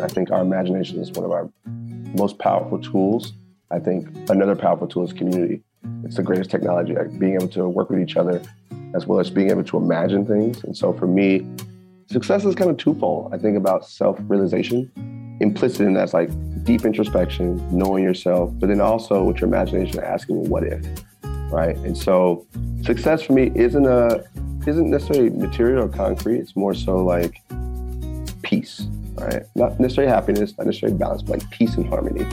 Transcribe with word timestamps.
I 0.00 0.08
think 0.08 0.30
our 0.30 0.42
imagination 0.42 1.00
is 1.00 1.10
one 1.12 1.24
of 1.24 1.30
our 1.30 1.48
most 2.16 2.38
powerful 2.38 2.80
tools. 2.80 3.32
I 3.70 3.78
think 3.78 4.08
another 4.28 4.56
powerful 4.56 4.88
tool 4.88 5.04
is 5.04 5.12
community. 5.12 5.62
It's 6.04 6.16
the 6.16 6.22
greatest 6.22 6.50
technology, 6.50 6.94
like 6.94 7.18
being 7.18 7.34
able 7.34 7.48
to 7.48 7.68
work 7.68 7.90
with 7.90 8.00
each 8.00 8.16
other 8.16 8.42
as 8.94 9.06
well 9.06 9.20
as 9.20 9.30
being 9.30 9.50
able 9.50 9.64
to 9.64 9.76
imagine 9.76 10.26
things. 10.26 10.64
And 10.64 10.76
so 10.76 10.92
for 10.92 11.06
me, 11.06 11.46
success 12.06 12.44
is 12.44 12.54
kind 12.54 12.70
of 12.70 12.76
twofold. 12.76 13.32
I 13.32 13.38
think 13.38 13.56
about 13.56 13.86
self 13.88 14.18
realization, 14.22 14.90
implicit 15.40 15.82
in 15.82 15.94
that's 15.94 16.12
like 16.14 16.30
deep 16.64 16.84
introspection, 16.84 17.56
knowing 17.76 18.04
yourself, 18.04 18.52
but 18.58 18.68
then 18.68 18.80
also 18.80 19.24
with 19.24 19.40
your 19.40 19.48
imagination, 19.48 20.00
asking 20.00 20.48
what 20.48 20.64
if, 20.64 20.84
right? 21.52 21.76
And 21.78 21.96
so 21.96 22.46
success 22.82 23.22
for 23.22 23.32
me 23.32 23.52
isn't 23.54 23.86
a 23.86 24.24
isn't 24.66 24.90
necessarily 24.90 25.30
material 25.30 25.84
or 25.84 25.88
concrete. 25.88 26.38
It's 26.38 26.54
more 26.54 26.74
so 26.74 26.96
like 26.96 27.40
peace, 28.42 28.86
right? 29.16 29.42
Not 29.54 29.78
necessarily 29.80 30.12
happiness, 30.12 30.56
not 30.58 30.66
necessarily 30.66 30.98
balance, 30.98 31.22
but 31.22 31.40
like 31.40 31.50
peace 31.50 31.74
and 31.76 31.86
harmony 31.88 32.26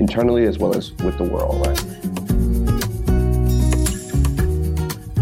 internally 0.00 0.46
as 0.46 0.58
well 0.58 0.76
as 0.76 0.92
with 0.92 1.16
the 1.18 1.24
world, 1.24 1.66
right? 1.66 1.80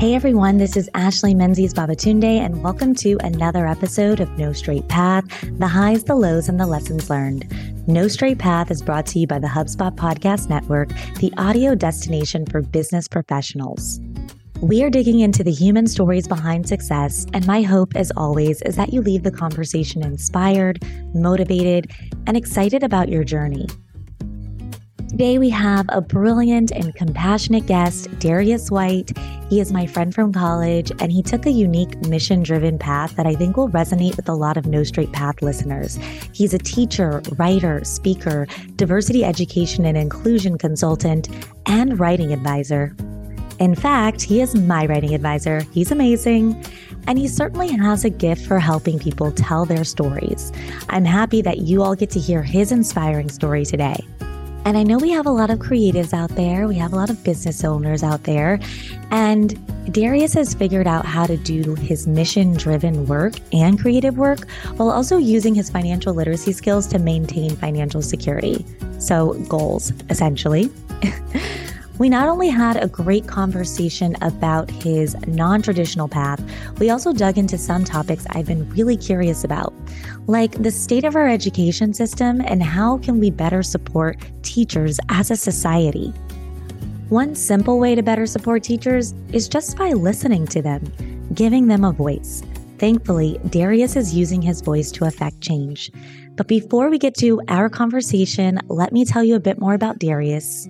Hey 0.02 0.16
everyone, 0.16 0.58
this 0.58 0.76
is 0.76 0.90
Ashley 0.94 1.32
Menzies 1.32 1.72
Babatunde, 1.72 2.24
and 2.24 2.64
welcome 2.64 2.92
to 2.96 3.16
another 3.20 3.68
episode 3.68 4.18
of 4.18 4.28
No 4.36 4.52
Straight 4.52 4.88
Path 4.88 5.24
the 5.60 5.68
highs, 5.68 6.02
the 6.02 6.16
lows, 6.16 6.48
and 6.48 6.58
the 6.58 6.66
lessons 6.66 7.08
learned. 7.08 7.46
No 7.86 8.08
Straight 8.08 8.38
Path 8.38 8.72
is 8.72 8.82
brought 8.82 9.06
to 9.06 9.20
you 9.20 9.28
by 9.28 9.38
the 9.38 9.46
HubSpot 9.46 9.94
Podcast 9.94 10.48
Network, 10.48 10.88
the 11.20 11.32
audio 11.36 11.76
destination 11.76 12.46
for 12.46 12.62
business 12.62 13.06
professionals. 13.06 14.00
We 14.62 14.84
are 14.84 14.90
digging 14.90 15.18
into 15.18 15.42
the 15.42 15.50
human 15.50 15.88
stories 15.88 16.28
behind 16.28 16.68
success, 16.68 17.26
and 17.34 17.44
my 17.48 17.62
hope, 17.62 17.96
as 17.96 18.12
always, 18.16 18.62
is 18.62 18.76
that 18.76 18.92
you 18.92 19.02
leave 19.02 19.24
the 19.24 19.32
conversation 19.32 20.04
inspired, 20.04 20.84
motivated, 21.14 21.90
and 22.28 22.36
excited 22.36 22.84
about 22.84 23.08
your 23.08 23.24
journey. 23.24 23.66
Today, 25.08 25.38
we 25.38 25.50
have 25.50 25.86
a 25.88 26.00
brilliant 26.00 26.70
and 26.70 26.94
compassionate 26.94 27.66
guest, 27.66 28.08
Darius 28.20 28.70
White. 28.70 29.10
He 29.50 29.58
is 29.58 29.72
my 29.72 29.84
friend 29.84 30.14
from 30.14 30.32
college, 30.32 30.92
and 31.00 31.10
he 31.10 31.24
took 31.24 31.44
a 31.44 31.50
unique 31.50 32.00
mission 32.06 32.44
driven 32.44 32.78
path 32.78 33.16
that 33.16 33.26
I 33.26 33.34
think 33.34 33.56
will 33.56 33.68
resonate 33.68 34.16
with 34.16 34.28
a 34.28 34.34
lot 34.34 34.56
of 34.56 34.66
No 34.66 34.84
Straight 34.84 35.10
Path 35.10 35.42
listeners. 35.42 35.96
He's 36.32 36.54
a 36.54 36.58
teacher, 36.58 37.20
writer, 37.36 37.82
speaker, 37.82 38.46
diversity 38.76 39.24
education 39.24 39.84
and 39.86 39.98
inclusion 39.98 40.56
consultant, 40.56 41.28
and 41.66 41.98
writing 41.98 42.32
advisor. 42.32 42.96
In 43.62 43.76
fact, 43.76 44.22
he 44.22 44.40
is 44.40 44.56
my 44.56 44.86
writing 44.86 45.14
advisor. 45.14 45.60
He's 45.70 45.92
amazing. 45.92 46.66
And 47.06 47.16
he 47.16 47.28
certainly 47.28 47.68
has 47.68 48.04
a 48.04 48.10
gift 48.10 48.44
for 48.44 48.58
helping 48.58 48.98
people 48.98 49.30
tell 49.30 49.66
their 49.66 49.84
stories. 49.84 50.50
I'm 50.88 51.04
happy 51.04 51.42
that 51.42 51.58
you 51.58 51.84
all 51.84 51.94
get 51.94 52.10
to 52.10 52.18
hear 52.18 52.42
his 52.42 52.72
inspiring 52.72 53.28
story 53.28 53.64
today. 53.64 54.04
And 54.64 54.76
I 54.76 54.82
know 54.82 54.98
we 54.98 55.10
have 55.10 55.26
a 55.26 55.30
lot 55.30 55.48
of 55.48 55.60
creatives 55.60 56.12
out 56.12 56.30
there, 56.30 56.66
we 56.66 56.74
have 56.74 56.92
a 56.92 56.96
lot 56.96 57.08
of 57.08 57.22
business 57.22 57.62
owners 57.62 58.02
out 58.02 58.24
there. 58.24 58.58
And 59.12 59.56
Darius 59.92 60.34
has 60.34 60.54
figured 60.54 60.88
out 60.88 61.06
how 61.06 61.26
to 61.26 61.36
do 61.36 61.76
his 61.76 62.08
mission 62.08 62.54
driven 62.54 63.06
work 63.06 63.34
and 63.52 63.78
creative 63.80 64.18
work 64.18 64.50
while 64.74 64.90
also 64.90 65.18
using 65.18 65.54
his 65.54 65.70
financial 65.70 66.14
literacy 66.14 66.50
skills 66.50 66.88
to 66.88 66.98
maintain 66.98 67.54
financial 67.54 68.02
security. 68.02 68.66
So, 68.98 69.34
goals, 69.48 69.92
essentially. 70.10 70.68
We 71.98 72.08
not 72.08 72.28
only 72.28 72.48
had 72.48 72.82
a 72.82 72.88
great 72.88 73.26
conversation 73.26 74.16
about 74.22 74.70
his 74.70 75.14
non 75.26 75.60
traditional 75.62 76.08
path, 76.08 76.42
we 76.78 76.90
also 76.90 77.12
dug 77.12 77.36
into 77.36 77.58
some 77.58 77.84
topics 77.84 78.26
I've 78.30 78.46
been 78.46 78.68
really 78.70 78.96
curious 78.96 79.44
about, 79.44 79.74
like 80.26 80.62
the 80.62 80.70
state 80.70 81.04
of 81.04 81.16
our 81.16 81.28
education 81.28 81.92
system 81.92 82.40
and 82.40 82.62
how 82.62 82.98
can 82.98 83.20
we 83.20 83.30
better 83.30 83.62
support 83.62 84.16
teachers 84.42 84.98
as 85.10 85.30
a 85.30 85.36
society. 85.36 86.08
One 87.10 87.34
simple 87.34 87.78
way 87.78 87.94
to 87.94 88.02
better 88.02 88.26
support 88.26 88.62
teachers 88.62 89.12
is 89.32 89.46
just 89.46 89.76
by 89.76 89.90
listening 89.90 90.46
to 90.46 90.62
them, 90.62 90.82
giving 91.34 91.66
them 91.66 91.84
a 91.84 91.92
voice. 91.92 92.42
Thankfully, 92.78 93.38
Darius 93.50 93.96
is 93.96 94.14
using 94.14 94.40
his 94.40 94.62
voice 94.62 94.90
to 94.92 95.04
affect 95.04 95.42
change. 95.42 95.92
But 96.36 96.48
before 96.48 96.88
we 96.88 96.98
get 96.98 97.14
to 97.18 97.42
our 97.48 97.68
conversation, 97.68 98.58
let 98.68 98.92
me 98.92 99.04
tell 99.04 99.22
you 99.22 99.36
a 99.36 99.40
bit 99.40 99.60
more 99.60 99.74
about 99.74 99.98
Darius. 99.98 100.68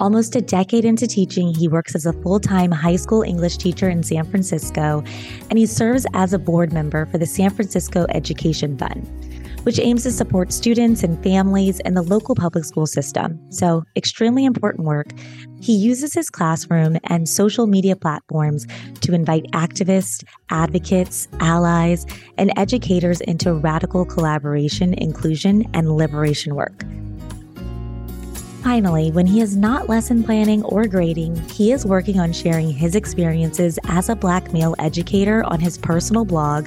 Almost 0.00 0.36
a 0.36 0.40
decade 0.40 0.84
into 0.84 1.08
teaching, 1.08 1.52
he 1.52 1.66
works 1.66 1.96
as 1.96 2.06
a 2.06 2.12
full 2.12 2.38
time 2.38 2.70
high 2.70 2.94
school 2.94 3.22
English 3.22 3.56
teacher 3.56 3.88
in 3.88 4.04
San 4.04 4.24
Francisco, 4.24 5.02
and 5.50 5.58
he 5.58 5.66
serves 5.66 6.06
as 6.14 6.32
a 6.32 6.38
board 6.38 6.72
member 6.72 7.06
for 7.06 7.18
the 7.18 7.26
San 7.26 7.50
Francisco 7.50 8.06
Education 8.10 8.78
Fund, 8.78 9.08
which 9.64 9.80
aims 9.80 10.04
to 10.04 10.12
support 10.12 10.52
students 10.52 11.02
and 11.02 11.20
families 11.24 11.80
in 11.80 11.94
the 11.94 12.02
local 12.02 12.36
public 12.36 12.64
school 12.64 12.86
system. 12.86 13.40
So, 13.50 13.82
extremely 13.96 14.44
important 14.44 14.86
work. 14.86 15.08
He 15.60 15.74
uses 15.74 16.14
his 16.14 16.30
classroom 16.30 16.98
and 17.04 17.28
social 17.28 17.66
media 17.66 17.96
platforms 17.96 18.68
to 19.00 19.14
invite 19.14 19.46
activists, 19.52 20.22
advocates, 20.50 21.26
allies, 21.40 22.06
and 22.36 22.52
educators 22.56 23.20
into 23.22 23.52
radical 23.52 24.04
collaboration, 24.04 24.94
inclusion, 24.94 25.68
and 25.74 25.96
liberation 25.96 26.54
work. 26.54 26.84
Finally, 28.62 29.10
when 29.12 29.26
he 29.26 29.40
is 29.40 29.56
not 29.56 29.88
lesson 29.88 30.22
planning 30.24 30.62
or 30.64 30.86
grading, 30.86 31.36
he 31.48 31.72
is 31.72 31.86
working 31.86 32.18
on 32.18 32.32
sharing 32.32 32.70
his 32.70 32.94
experiences 32.94 33.78
as 33.84 34.08
a 34.08 34.16
black 34.16 34.52
male 34.52 34.74
educator 34.78 35.44
on 35.44 35.60
his 35.60 35.78
personal 35.78 36.24
blog, 36.24 36.66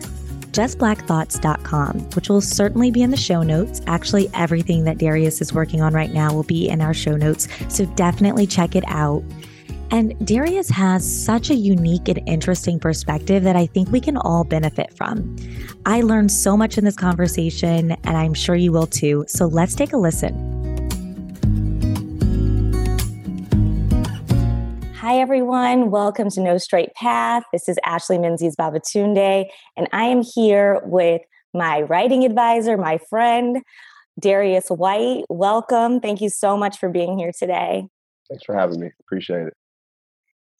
justblackthoughts.com, 0.51 1.99
which 2.11 2.29
will 2.29 2.41
certainly 2.41 2.91
be 2.91 3.01
in 3.01 3.11
the 3.11 3.17
show 3.17 3.43
notes. 3.43 3.81
Actually, 3.87 4.29
everything 4.33 4.85
that 4.85 4.97
Darius 4.97 5.41
is 5.41 5.53
working 5.53 5.81
on 5.81 5.93
right 5.93 6.13
now 6.13 6.33
will 6.33 6.43
be 6.43 6.69
in 6.69 6.81
our 6.81 6.93
show 6.93 7.15
notes, 7.17 7.47
so 7.67 7.85
definitely 7.95 8.47
check 8.47 8.75
it 8.75 8.85
out. 8.87 9.23
And 9.91 10.17
Darius 10.25 10.69
has 10.69 11.05
such 11.05 11.49
a 11.49 11.55
unique 11.55 12.07
and 12.07 12.21
interesting 12.25 12.79
perspective 12.79 13.43
that 13.43 13.57
I 13.57 13.65
think 13.65 13.91
we 13.91 13.99
can 13.99 14.15
all 14.15 14.45
benefit 14.45 14.93
from. 14.93 15.35
I 15.85 16.01
learned 16.01 16.31
so 16.31 16.55
much 16.55 16.77
in 16.77 16.85
this 16.85 16.95
conversation, 16.95 17.91
and 17.91 18.17
I'm 18.17 18.33
sure 18.33 18.55
you 18.55 18.71
will 18.71 18.87
too. 18.87 19.25
So 19.27 19.47
let's 19.47 19.75
take 19.75 19.91
a 19.91 19.97
listen. 19.97 20.70
Hi, 25.11 25.17
everyone. 25.17 25.91
Welcome 25.91 26.29
to 26.29 26.39
No 26.39 26.57
Straight 26.57 26.93
Path. 26.93 27.43
This 27.51 27.67
is 27.67 27.77
Ashley 27.83 28.17
Menzies 28.17 28.55
Babatunde, 28.55 29.45
and 29.75 29.89
I 29.91 30.05
am 30.05 30.21
here 30.23 30.79
with 30.85 31.19
my 31.53 31.81
writing 31.81 32.23
advisor, 32.23 32.77
my 32.77 32.97
friend, 33.09 33.57
Darius 34.17 34.69
White. 34.69 35.25
Welcome. 35.27 35.99
Thank 35.99 36.21
you 36.21 36.29
so 36.29 36.55
much 36.55 36.77
for 36.77 36.87
being 36.87 37.19
here 37.19 37.33
today. 37.37 37.87
Thanks 38.29 38.45
for 38.45 38.55
having 38.55 38.79
me. 38.79 38.91
Appreciate 39.01 39.47
it. 39.47 39.53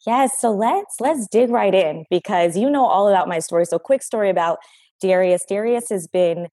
Yes, 0.06 0.38
so 0.38 0.52
let's 0.52 0.96
let's 1.00 1.30
dig 1.30 1.50
right 1.50 1.74
in 1.74 2.04
because 2.10 2.58
you 2.58 2.70
know 2.70 2.86
all 2.86 3.08
about 3.08 3.30
my 3.30 3.40
story. 3.40 3.64
So 3.64 3.80
quick 3.80 4.04
story 4.04 4.30
about 4.30 4.58
Darius. 5.00 5.46
Darius 5.48 5.88
has 5.92 6.08
been 6.08 6.50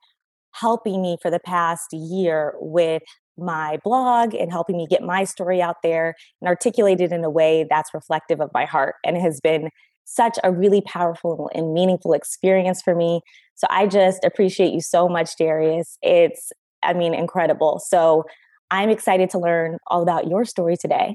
helping 0.53 1.03
me 1.03 1.17
for 1.21 1.33
the 1.33 1.41
past 1.41 1.93
year 1.93 2.55
with 2.61 3.03
my 3.39 3.79
blog 3.85 4.35
and 4.35 4.51
helping 4.51 4.77
me 4.77 4.87
get 4.89 5.03
my 5.03 5.25
story 5.25 5.61
out 5.63 5.77
there 5.83 6.15
and 6.41 6.49
articulate 6.49 7.01
it 7.01 7.13
in 7.13 7.25
a 7.25 7.31
way 7.31 7.67
that's 7.69 7.95
reflective 7.95 8.41
of 8.41 8.51
my 8.53 8.65
heart. 8.65 8.97
And 9.05 9.17
it 9.17 9.21
has 9.21 9.41
been 9.41 9.71
such 10.05 10.39
a 10.43 10.51
really 10.51 10.81
powerful 10.81 11.51
and 11.55 11.75
meaningful 11.75 12.15
experience 12.15 12.81
for 12.81 12.95
me. 12.95 13.21
So 13.55 13.67
I 13.71 13.87
just 13.87 14.25
appreciate 14.25 14.73
you 14.73 14.81
so 14.81 15.09
much, 15.09 15.37
Darius. 15.37 15.99
It's, 16.03 16.51
I 16.83 16.95
mean, 16.95 17.13
incredible. 17.13 17.81
So 17.85 18.25
I'm 18.71 18.89
excited 18.89 19.31
to 19.31 19.39
learn 19.39 19.79
all 19.89 20.03
about 20.03 20.29
your 20.29 20.45
story 20.45 20.77
today. 20.81 21.15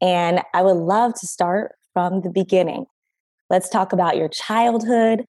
And 0.00 0.40
I 0.54 0.62
would 0.62 0.76
love 0.76 1.14
to 1.20 1.26
start 1.26 1.72
from 1.92 2.22
the 2.22 2.30
beginning. 2.30 2.86
Let's 3.50 3.68
talk 3.68 3.92
about 3.92 4.16
your 4.16 4.28
childhood. 4.28 5.24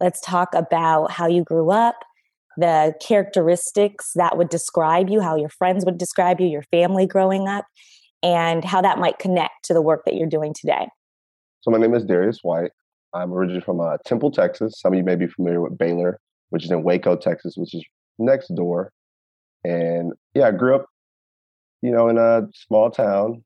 Let's 0.00 0.20
talk 0.20 0.54
about 0.54 1.12
how 1.12 1.26
you 1.28 1.44
grew 1.44 1.70
up 1.70 1.96
the 2.58 2.92
characteristics 3.00 4.10
that 4.16 4.36
would 4.36 4.48
describe 4.48 5.08
you, 5.08 5.20
how 5.20 5.36
your 5.36 5.48
friends 5.48 5.84
would 5.84 5.96
describe 5.96 6.40
you, 6.40 6.48
your 6.48 6.64
family 6.64 7.06
growing 7.06 7.46
up, 7.46 7.64
and 8.20 8.64
how 8.64 8.82
that 8.82 8.98
might 8.98 9.20
connect 9.20 9.64
to 9.64 9.72
the 9.72 9.80
work 9.80 10.04
that 10.04 10.16
you're 10.16 10.28
doing 10.28 10.52
today. 10.52 10.88
So, 11.60 11.70
my 11.70 11.78
name 11.78 11.94
is 11.94 12.04
Darius 12.04 12.40
White. 12.42 12.72
I'm 13.14 13.32
originally 13.32 13.60
from 13.60 13.80
uh, 13.80 13.98
Temple, 14.04 14.32
Texas. 14.32 14.80
Some 14.80 14.92
of 14.92 14.98
you 14.98 15.04
may 15.04 15.14
be 15.14 15.28
familiar 15.28 15.60
with 15.60 15.78
Baylor, 15.78 16.18
which 16.50 16.64
is 16.64 16.72
in 16.72 16.82
Waco, 16.82 17.14
Texas, 17.14 17.54
which 17.56 17.74
is 17.74 17.84
next 18.18 18.48
door. 18.56 18.92
And 19.62 20.12
yeah, 20.34 20.48
I 20.48 20.50
grew 20.50 20.74
up, 20.74 20.86
you 21.80 21.92
know, 21.92 22.08
in 22.08 22.18
a 22.18 22.48
small 22.52 22.90
town, 22.90 23.44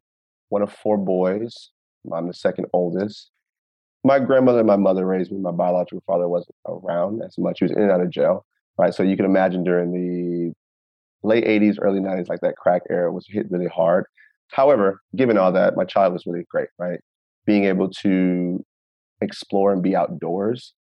one 0.49 0.63
of 0.63 0.73
four 0.73 0.97
boys. 0.97 1.69
I'm 2.11 2.29
the 2.29 2.35
second 2.35 2.67
oldest. 2.73 3.31
My 4.05 4.19
grandmother 4.19 4.61
and 4.61 4.67
my 4.67 4.77
mother 4.77 5.05
raised 5.07 5.31
me. 5.31 5.39
My 5.39 5.53
biological 5.53 6.03
father 6.07 6.29
wasn't 6.29 6.57
around 6.67 7.23
as 7.23 7.37
much. 7.37 7.59
He 7.59 7.67
was 7.67 7.73
in 7.73 7.83
and 7.83 7.93
out 7.93 8.01
of 8.01 8.11
jail 8.11 8.47
right? 8.79 8.95
So 8.95 9.03
you 9.03 9.17
can 9.17 9.27
imagine 9.27 9.65
during 9.65 9.93
the 9.93 10.53
late 11.27 11.45
80s, 11.45 11.77
early 11.81 12.01
90s, 12.01 12.29
like 12.29 12.41
that 12.41 12.57
crack 12.57 12.83
era 12.91 13.13
was 13.13 13.27
hit 13.29 13.51
really 13.51 13.69
hard. 13.69 14.07
However, 14.51 15.01
given 15.17 15.39
all 15.39 15.53
that, 15.53 15.77
my 15.77 15.85
child 15.85 16.13
was 16.13 16.27
really 16.27 16.45
great, 16.51 16.69
right? 16.79 17.01
Being 17.47 17.65
able 17.65 17.91
to 18.03 18.65
explore 19.21 19.73
and 19.73 19.83
be 19.83 19.97
outdoors 19.97 20.75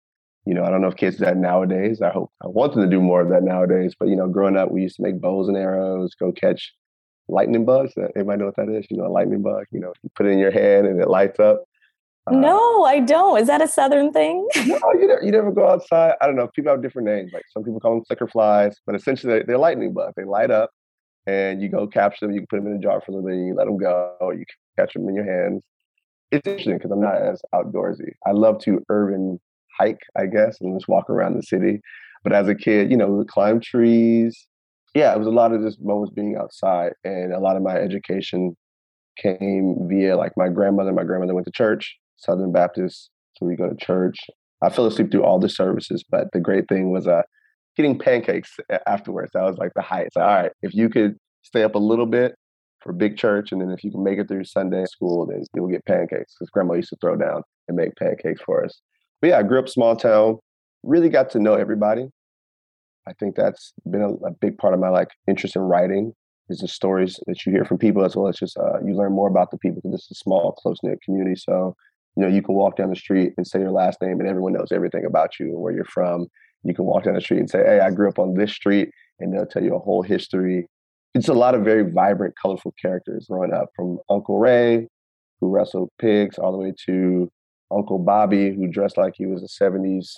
you 0.44 0.54
know, 0.54 0.64
I 0.64 0.70
don't 0.70 0.80
know 0.80 0.88
if 0.88 0.96
kids 0.96 1.16
do 1.16 1.24
that 1.24 1.36
nowadays. 1.36 2.02
I 2.02 2.10
hope 2.10 2.32
I 2.42 2.48
want 2.48 2.74
them 2.74 2.82
to 2.82 2.90
do 2.90 3.00
more 3.00 3.20
of 3.20 3.28
that 3.28 3.44
nowadays. 3.44 3.94
But 3.98 4.08
you 4.08 4.16
know, 4.16 4.28
growing 4.28 4.56
up, 4.56 4.72
we 4.72 4.82
used 4.82 4.96
to 4.96 5.02
make 5.02 5.20
bows 5.20 5.48
and 5.48 5.56
arrows, 5.56 6.14
go 6.14 6.32
catch 6.32 6.72
lightning 7.28 7.64
bugs. 7.64 7.92
Uh, 7.96 8.08
Everybody 8.16 8.40
know 8.40 8.46
what 8.46 8.56
that 8.56 8.68
is? 8.68 8.86
You 8.90 8.96
know, 8.96 9.06
a 9.06 9.08
lightning 9.12 9.42
bug. 9.42 9.66
You 9.70 9.80
know, 9.80 9.92
you 10.02 10.10
put 10.16 10.26
it 10.26 10.30
in 10.30 10.38
your 10.38 10.50
hand 10.50 10.86
and 10.86 11.00
it 11.00 11.08
lights 11.08 11.38
up. 11.38 11.62
Uh, 12.26 12.36
no, 12.36 12.84
I 12.84 13.00
don't. 13.00 13.40
Is 13.40 13.48
that 13.48 13.60
a 13.60 13.68
southern 13.68 14.12
thing? 14.12 14.46
no, 14.56 14.78
you 14.94 15.08
never, 15.08 15.22
you 15.22 15.32
never 15.32 15.50
go 15.50 15.68
outside. 15.68 16.14
I 16.20 16.26
don't 16.26 16.36
know. 16.36 16.48
People 16.54 16.70
have 16.70 16.82
different 16.82 17.08
names. 17.08 17.32
Like 17.32 17.44
some 17.52 17.64
people 17.64 17.80
call 17.80 17.92
them 17.94 18.04
clicker 18.06 18.28
flies, 18.28 18.78
but 18.86 18.94
essentially 18.94 19.32
they're, 19.32 19.44
they're 19.44 19.58
lightning 19.58 19.92
bugs. 19.92 20.14
They 20.16 20.24
light 20.24 20.50
up, 20.50 20.70
and 21.26 21.60
you 21.60 21.68
go 21.68 21.86
capture 21.86 22.26
them. 22.26 22.34
You 22.34 22.40
can 22.40 22.46
put 22.48 22.56
them 22.56 22.68
in 22.68 22.78
a 22.78 22.80
jar 22.80 23.00
for 23.00 23.10
a 23.10 23.14
little 23.14 23.28
bit. 23.28 23.36
And 23.36 23.48
you 23.48 23.54
let 23.54 23.66
them 23.66 23.76
go. 23.76 24.16
You 24.36 24.44
catch 24.78 24.94
them 24.94 25.08
in 25.08 25.14
your 25.16 25.24
hands. 25.24 25.64
It's 26.30 26.46
interesting 26.46 26.78
because 26.78 26.90
I'm 26.90 27.00
not 27.00 27.16
as 27.16 27.42
outdoorsy. 27.54 28.12
I 28.26 28.30
love 28.30 28.58
to 28.60 28.82
urban 28.88 29.38
hike, 29.78 30.00
I 30.16 30.26
guess, 30.26 30.58
and 30.60 30.78
just 30.78 30.88
walk 30.88 31.10
around 31.10 31.36
the 31.36 31.42
city. 31.42 31.80
But 32.22 32.32
as 32.32 32.48
a 32.48 32.54
kid, 32.54 32.90
you 32.90 32.96
know, 32.96 33.08
we 33.08 33.18
would 33.18 33.28
climb 33.28 33.60
trees. 33.60 34.46
Yeah, 34.94 35.12
it 35.12 35.18
was 35.18 35.26
a 35.26 35.30
lot 35.30 35.52
of 35.52 35.62
just 35.62 35.82
moments 35.82 36.14
being 36.14 36.36
outside, 36.36 36.92
and 37.04 37.32
a 37.32 37.40
lot 37.40 37.56
of 37.56 37.62
my 37.62 37.76
education 37.76 38.56
came 39.18 39.76
via 39.88 40.16
like 40.16 40.32
my 40.36 40.48
grandmother. 40.48 40.92
My 40.92 41.04
grandmother 41.04 41.34
went 41.34 41.46
to 41.46 41.52
church, 41.52 41.96
Southern 42.22 42.52
Baptist, 42.52 43.10
so 43.36 43.46
we 43.46 43.56
go 43.56 43.68
to 43.68 43.76
church. 43.76 44.18
I 44.62 44.70
fell 44.70 44.86
asleep 44.86 45.10
through 45.10 45.24
all 45.24 45.38
the 45.38 45.48
services, 45.48 46.04
but 46.08 46.28
the 46.32 46.40
great 46.40 46.68
thing 46.68 46.92
was 46.92 47.06
uh, 47.06 47.22
getting 47.76 47.98
pancakes 47.98 48.56
afterwards. 48.86 49.32
That 49.34 49.42
was 49.42 49.58
like 49.58 49.72
the 49.74 49.82
height. 49.82 50.08
So, 50.12 50.20
all 50.20 50.26
right, 50.26 50.52
if 50.62 50.74
you 50.74 50.88
could 50.88 51.16
stay 51.42 51.62
up 51.64 51.74
a 51.74 51.78
little 51.78 52.06
bit 52.06 52.34
for 52.80 52.92
big 52.92 53.16
church, 53.16 53.52
and 53.52 53.60
then 53.60 53.70
if 53.70 53.82
you 53.82 53.90
can 53.90 54.02
make 54.02 54.18
it 54.18 54.28
through 54.28 54.44
Sunday 54.44 54.84
school, 54.84 55.26
then 55.26 55.44
you'll 55.54 55.68
get 55.68 55.84
pancakes. 55.84 56.34
Because 56.34 56.50
grandma 56.50 56.74
used 56.74 56.90
to 56.90 56.96
throw 57.00 57.16
down 57.16 57.42
and 57.68 57.76
make 57.76 57.96
pancakes 57.96 58.40
for 58.42 58.64
us. 58.64 58.80
But 59.20 59.28
yeah, 59.28 59.38
I 59.38 59.42
grew 59.42 59.58
up 59.58 59.68
small 59.68 59.96
town, 59.96 60.38
really 60.82 61.08
got 61.08 61.30
to 61.30 61.40
know 61.40 61.54
everybody. 61.54 62.08
I 63.06 63.12
think 63.14 63.34
that's 63.34 63.72
been 63.90 64.02
a, 64.02 64.12
a 64.26 64.30
big 64.40 64.58
part 64.58 64.74
of 64.74 64.80
my 64.80 64.88
like 64.88 65.08
interest 65.26 65.56
in 65.56 65.62
writing 65.62 66.12
is 66.48 66.58
the 66.58 66.68
stories 66.68 67.18
that 67.26 67.44
you 67.44 67.52
hear 67.52 67.64
from 67.64 67.78
people 67.78 68.04
as 68.04 68.14
well 68.14 68.28
as 68.28 68.36
just 68.36 68.56
uh, 68.56 68.80
you 68.84 68.94
learn 68.94 69.12
more 69.12 69.28
about 69.28 69.50
the 69.50 69.58
people 69.58 69.80
because 69.82 69.94
it's 69.94 70.10
a 70.10 70.22
small 70.22 70.52
close 70.52 70.78
knit 70.82 71.00
community. 71.02 71.36
So 71.36 71.74
you 72.16 72.22
know 72.22 72.28
you 72.28 72.42
can 72.42 72.54
walk 72.54 72.76
down 72.76 72.90
the 72.90 72.96
street 72.96 73.32
and 73.36 73.46
say 73.46 73.60
your 73.60 73.70
last 73.70 74.00
name 74.02 74.20
and 74.20 74.28
everyone 74.28 74.52
knows 74.52 74.72
everything 74.72 75.04
about 75.04 75.38
you 75.38 75.46
and 75.46 75.60
where 75.60 75.72
you're 75.72 75.84
from. 75.84 76.26
You 76.64 76.74
can 76.74 76.84
walk 76.84 77.04
down 77.04 77.14
the 77.14 77.20
street 77.20 77.40
and 77.40 77.50
say, 77.50 77.64
"Hey, 77.64 77.80
I 77.80 77.90
grew 77.90 78.08
up 78.08 78.18
on 78.18 78.34
this 78.34 78.52
street," 78.52 78.90
and 79.18 79.32
they'll 79.32 79.46
tell 79.46 79.62
you 79.62 79.74
a 79.74 79.78
whole 79.78 80.02
history. 80.02 80.68
It's 81.14 81.28
a 81.28 81.34
lot 81.34 81.54
of 81.54 81.62
very 81.62 81.90
vibrant, 81.90 82.34
colorful 82.40 82.74
characters 82.80 83.26
growing 83.28 83.52
up, 83.52 83.68
from 83.74 83.98
Uncle 84.08 84.38
Ray, 84.38 84.88
who 85.40 85.50
wrestled 85.50 85.90
pigs, 85.98 86.38
all 86.38 86.52
the 86.52 86.58
way 86.58 86.72
to 86.86 87.30
Uncle 87.70 87.98
Bobby, 87.98 88.54
who 88.54 88.68
dressed 88.68 88.96
like 88.96 89.14
he 89.16 89.26
was 89.26 89.42
a 89.42 89.64
70s 89.64 90.10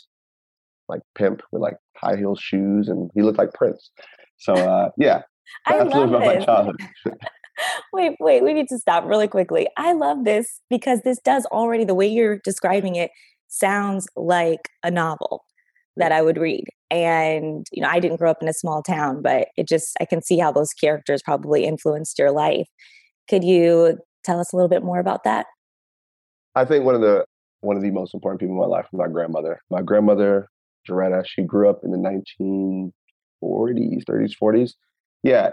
like 0.88 1.00
pimp 1.14 1.43
with 1.50 1.62
like 1.62 1.76
high 1.96 2.17
heel 2.17 2.37
shoes 2.37 2.88
and 2.88 3.11
he 3.14 3.23
looked 3.23 3.38
like 3.38 3.52
Prince. 3.55 3.91
So 4.38 4.52
uh 4.52 4.91
yeah. 4.99 5.23
I 5.67 5.82
love 5.82 6.11
this. 7.05 7.14
wait, 7.93 8.17
wait, 8.21 8.43
we 8.43 8.53
need 8.53 8.69
to 8.69 8.79
stop 8.79 9.05
really 9.05 9.29
quickly. 9.29 9.69
I 9.77 9.93
love 9.93 10.25
this 10.25 10.61
because 10.71 11.01
this 11.03 11.19
does 11.25 11.47
already 11.47 11.85
the 11.85 11.95
way 11.95 12.06
you're 12.06 12.39
describing 12.45 12.97
it 12.97 13.11
sounds 13.49 14.09
like 14.17 14.69
a 14.83 14.91
novel 14.91 15.45
that 15.97 16.12
I 16.12 16.23
would 16.23 16.39
read. 16.39 16.65
And 16.91 17.67
you 17.73 17.83
know, 17.83 17.89
I 17.89 18.01
didn't 18.01 18.19
grow 18.19 18.31
up 18.31 18.43
in 18.43 18.49
a 18.49 18.53
small 18.53 18.83
town, 18.83 19.23
but 19.23 19.49
it 19.56 19.69
just 19.69 19.97
I 20.01 20.05
can 20.05 20.23
see 20.23 20.39
how 20.39 20.53
those 20.53 20.73
characters 20.73 21.23
probably 21.23 21.65
influenced 21.65 22.19
your 22.19 22.31
life. 22.31 22.67
Could 23.29 23.45
you 23.45 23.99
tell 24.25 24.41
us 24.41 24.53
a 24.53 24.56
little 24.56 24.69
bit 24.69 24.83
more 24.83 24.99
about 24.99 25.25
that? 25.25 25.47
I 26.55 26.65
think 26.65 26.85
one 26.85 26.95
of 26.95 27.01
the 27.01 27.25
one 27.61 27.77
of 27.77 27.83
the 27.83 27.91
most 27.91 28.15
important 28.15 28.41
people 28.41 28.55
in 28.55 28.61
my 28.61 28.67
life 28.67 28.87
was 28.93 28.99
my 28.99 29.12
grandmother. 29.12 29.61
My 29.71 29.83
grandmother, 29.83 30.49
Joretta, 30.89 31.25
she 31.27 31.43
grew 31.43 31.69
up 31.71 31.81
in 31.83 31.91
the 31.91 31.99
1940s, 33.43 34.05
30s, 34.05 34.33
40s. 34.41 34.73
Yeah, 35.23 35.51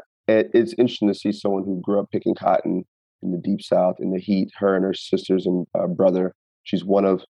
it's 0.54 0.74
interesting 0.78 1.08
to 1.08 1.16
see 1.16 1.32
someone 1.32 1.64
who 1.64 1.82
grew 1.82 2.00
up 2.00 2.10
picking 2.12 2.36
cotton 2.36 2.84
in 3.24 3.32
the 3.32 3.38
deep 3.38 3.62
south 3.62 3.96
in 4.00 4.12
the 4.12 4.20
heat. 4.20 4.50
Her 4.58 4.76
and 4.76 4.84
her 4.84 4.94
sisters 4.94 5.46
and 5.46 5.66
uh, 5.78 5.88
brother. 5.88 6.34
She's 6.64 6.84
one 6.86 7.06
of 7.06 7.24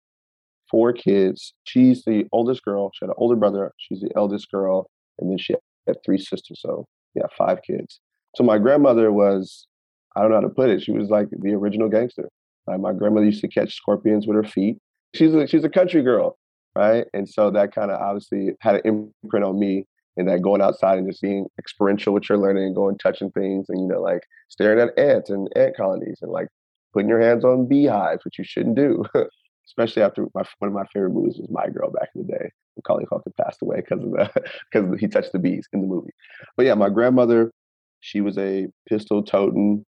four 0.70 0.92
kids. 0.92 1.54
She's 1.64 2.04
the 2.04 2.24
oldest 2.32 2.62
girl. 2.64 2.90
She 2.94 3.04
had 3.04 3.10
an 3.10 3.16
older 3.18 3.36
brother. 3.36 3.72
She's 3.78 4.00
the 4.00 4.10
eldest 4.16 4.50
girl, 4.50 4.90
and 5.18 5.30
then 5.30 5.38
she 5.38 5.54
had 5.86 5.96
three 6.04 6.18
sisters. 6.18 6.60
So 6.60 6.86
yeah, 7.14 7.26
five 7.36 7.58
kids. 7.66 8.00
So 8.36 8.44
my 8.44 8.58
grandmother 8.58 9.10
was, 9.12 9.66
I 10.14 10.20
don't 10.20 10.30
know 10.30 10.36
how 10.36 10.42
to 10.42 10.48
put 10.48 10.70
it. 10.70 10.82
She 10.82 10.92
was 10.92 11.08
like 11.08 11.28
the 11.30 11.54
original 11.54 11.88
gangster. 11.88 12.28
Uh, 12.70 12.78
my 12.78 12.92
grandmother 12.92 13.26
used 13.26 13.40
to 13.40 13.48
catch 13.48 13.74
scorpions 13.74 14.26
with 14.26 14.36
her 14.36 14.44
feet. 14.44 14.76
She's 15.14 15.34
a, 15.34 15.46
she's 15.46 15.64
a 15.64 15.70
country 15.70 16.02
girl, 16.02 16.36
right? 16.76 17.06
And 17.14 17.28
so 17.28 17.50
that 17.50 17.74
kind 17.74 17.90
of 17.90 18.00
obviously 18.00 18.50
had 18.60 18.76
an 18.76 19.08
imprint 19.24 19.44
on 19.44 19.58
me. 19.58 19.86
And 20.18 20.28
that 20.28 20.42
going 20.42 20.60
outside 20.60 20.98
and 20.98 21.08
just 21.08 21.22
being 21.22 21.46
experiential 21.58 22.12
with 22.12 22.28
your 22.28 22.38
learning 22.38 22.64
and 22.64 22.74
going 22.74 22.98
touching 22.98 23.30
things 23.30 23.66
and 23.68 23.80
you 23.80 23.86
know 23.86 24.02
like 24.02 24.24
staring 24.48 24.80
at 24.80 24.98
ants 24.98 25.30
and 25.30 25.48
ant 25.56 25.76
colonies 25.76 26.18
and 26.20 26.30
like 26.30 26.48
putting 26.92 27.08
your 27.08 27.20
hands 27.20 27.44
on 27.44 27.68
beehives, 27.68 28.24
which 28.24 28.38
you 28.38 28.44
shouldn't 28.44 28.76
do. 28.76 29.04
Especially 29.66 30.02
after 30.02 30.26
my, 30.34 30.42
one 30.58 30.68
of 30.68 30.72
my 30.74 30.84
favorite 30.92 31.10
movies 31.10 31.36
was 31.38 31.48
My 31.50 31.68
Girl 31.68 31.90
back 31.90 32.08
in 32.14 32.26
the 32.26 32.32
day. 32.32 32.50
Macaulay 32.76 33.04
Culkin 33.04 33.36
passed 33.40 33.60
away 33.62 33.76
because 33.76 34.02
of 34.02 34.10
the 34.10 34.30
because 34.72 35.00
he 35.00 35.06
touched 35.08 35.32
the 35.32 35.38
bees 35.38 35.68
in 35.72 35.82
the 35.82 35.86
movie. 35.86 36.12
But 36.56 36.66
yeah, 36.66 36.74
my 36.74 36.88
grandmother, 36.88 37.52
she 38.00 38.20
was 38.20 38.38
a 38.38 38.68
pistol 38.88 39.22
toting 39.22 39.84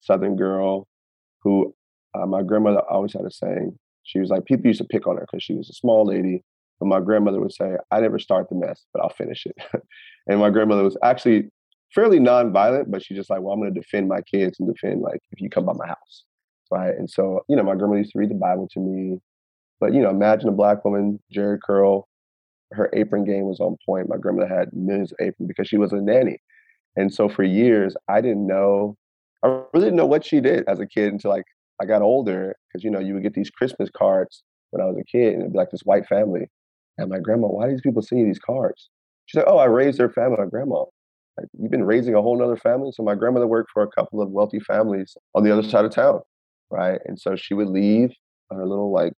Southern 0.00 0.36
girl 0.36 0.86
who 1.42 1.74
uh, 2.14 2.26
my 2.26 2.42
grandmother 2.42 2.82
always 2.88 3.12
had 3.12 3.24
a 3.24 3.30
saying. 3.30 3.76
She 4.04 4.20
was 4.20 4.30
like, 4.30 4.44
people 4.44 4.66
used 4.66 4.80
to 4.80 4.86
pick 4.86 5.06
on 5.06 5.16
her 5.16 5.26
because 5.28 5.42
she 5.42 5.54
was 5.54 5.68
a 5.68 5.74
small 5.74 6.06
lady. 6.06 6.42
But 6.80 6.86
my 6.86 7.00
grandmother 7.00 7.40
would 7.40 7.52
say, 7.52 7.76
I 7.90 8.00
never 8.00 8.18
start 8.18 8.48
the 8.48 8.56
mess, 8.56 8.84
but 8.92 9.02
I'll 9.02 9.10
finish 9.10 9.46
it. 9.46 9.56
and 10.26 10.40
my 10.40 10.50
grandmother 10.50 10.82
was 10.82 10.96
actually 11.02 11.50
fairly 11.94 12.18
nonviolent, 12.18 12.90
but 12.90 13.04
she's 13.04 13.16
just 13.16 13.30
like, 13.30 13.40
well, 13.40 13.54
I'm 13.54 13.60
going 13.60 13.72
to 13.72 13.80
defend 13.80 14.08
my 14.08 14.20
kids 14.22 14.58
and 14.58 14.72
defend, 14.72 15.00
like, 15.00 15.20
if 15.30 15.40
you 15.40 15.48
come 15.48 15.66
by 15.66 15.72
my 15.74 15.86
house. 15.86 16.24
Right. 16.70 16.94
And 16.96 17.08
so, 17.08 17.44
you 17.48 17.56
know, 17.56 17.62
my 17.62 17.74
grandmother 17.74 18.00
used 18.00 18.12
to 18.12 18.18
read 18.18 18.30
the 18.30 18.34
Bible 18.34 18.68
to 18.72 18.80
me. 18.80 19.20
But, 19.80 19.94
you 19.94 20.00
know, 20.00 20.10
imagine 20.10 20.48
a 20.48 20.52
black 20.52 20.84
woman, 20.84 21.20
Jheri 21.34 21.58
curl, 21.60 22.08
her 22.72 22.90
apron 22.92 23.24
game 23.24 23.44
was 23.46 23.60
on 23.60 23.76
point. 23.86 24.08
My 24.08 24.16
grandmother 24.16 24.52
had 24.52 24.72
millions 24.72 25.12
of 25.12 25.18
aprons 25.20 25.48
because 25.48 25.68
she 25.68 25.76
was 25.76 25.92
a 25.92 25.96
nanny. 25.96 26.38
And 26.96 27.12
so 27.12 27.28
for 27.28 27.42
years, 27.42 27.96
I 28.08 28.20
didn't 28.20 28.46
know, 28.46 28.96
I 29.42 29.48
really 29.72 29.86
didn't 29.86 29.96
know 29.96 30.06
what 30.06 30.24
she 30.24 30.40
did 30.40 30.64
as 30.68 30.80
a 30.80 30.86
kid 30.86 31.12
until 31.12 31.30
like 31.30 31.44
I 31.80 31.84
got 31.84 32.02
older, 32.02 32.56
because 32.68 32.84
you 32.84 32.90
know, 32.90 33.00
you 33.00 33.14
would 33.14 33.22
get 33.22 33.34
these 33.34 33.50
Christmas 33.50 33.90
cards 33.90 34.42
when 34.70 34.80
I 34.80 34.86
was 34.86 34.96
a 34.98 35.04
kid, 35.04 35.34
and 35.34 35.42
it'd 35.42 35.52
be 35.52 35.58
like 35.58 35.70
this 35.70 35.82
white 35.82 36.06
family. 36.06 36.48
And 36.98 37.10
my 37.10 37.18
grandma, 37.18 37.48
why 37.48 37.66
do 37.66 37.72
these 37.72 37.80
people 37.80 38.02
send 38.02 38.20
you 38.20 38.26
these 38.26 38.38
cards? 38.38 38.88
She's 39.26 39.38
like, 39.38 39.48
oh, 39.48 39.58
I 39.58 39.66
raised 39.66 39.98
their 39.98 40.10
family. 40.10 40.36
My 40.38 40.46
grandma, 40.46 40.84
like, 41.38 41.48
you've 41.58 41.70
been 41.70 41.84
raising 41.84 42.14
a 42.14 42.22
whole 42.22 42.40
other 42.42 42.56
family. 42.56 42.90
So 42.92 43.02
my 43.02 43.14
grandmother 43.14 43.46
worked 43.46 43.70
for 43.72 43.82
a 43.82 43.88
couple 43.88 44.20
of 44.20 44.30
wealthy 44.30 44.60
families 44.60 45.16
on 45.34 45.44
the 45.44 45.52
other 45.52 45.68
side 45.68 45.84
of 45.84 45.92
town, 45.92 46.20
right? 46.70 47.00
And 47.06 47.18
so 47.18 47.36
she 47.36 47.54
would 47.54 47.68
leave 47.68 48.12
her 48.50 48.66
little 48.66 48.92
like 48.92 49.12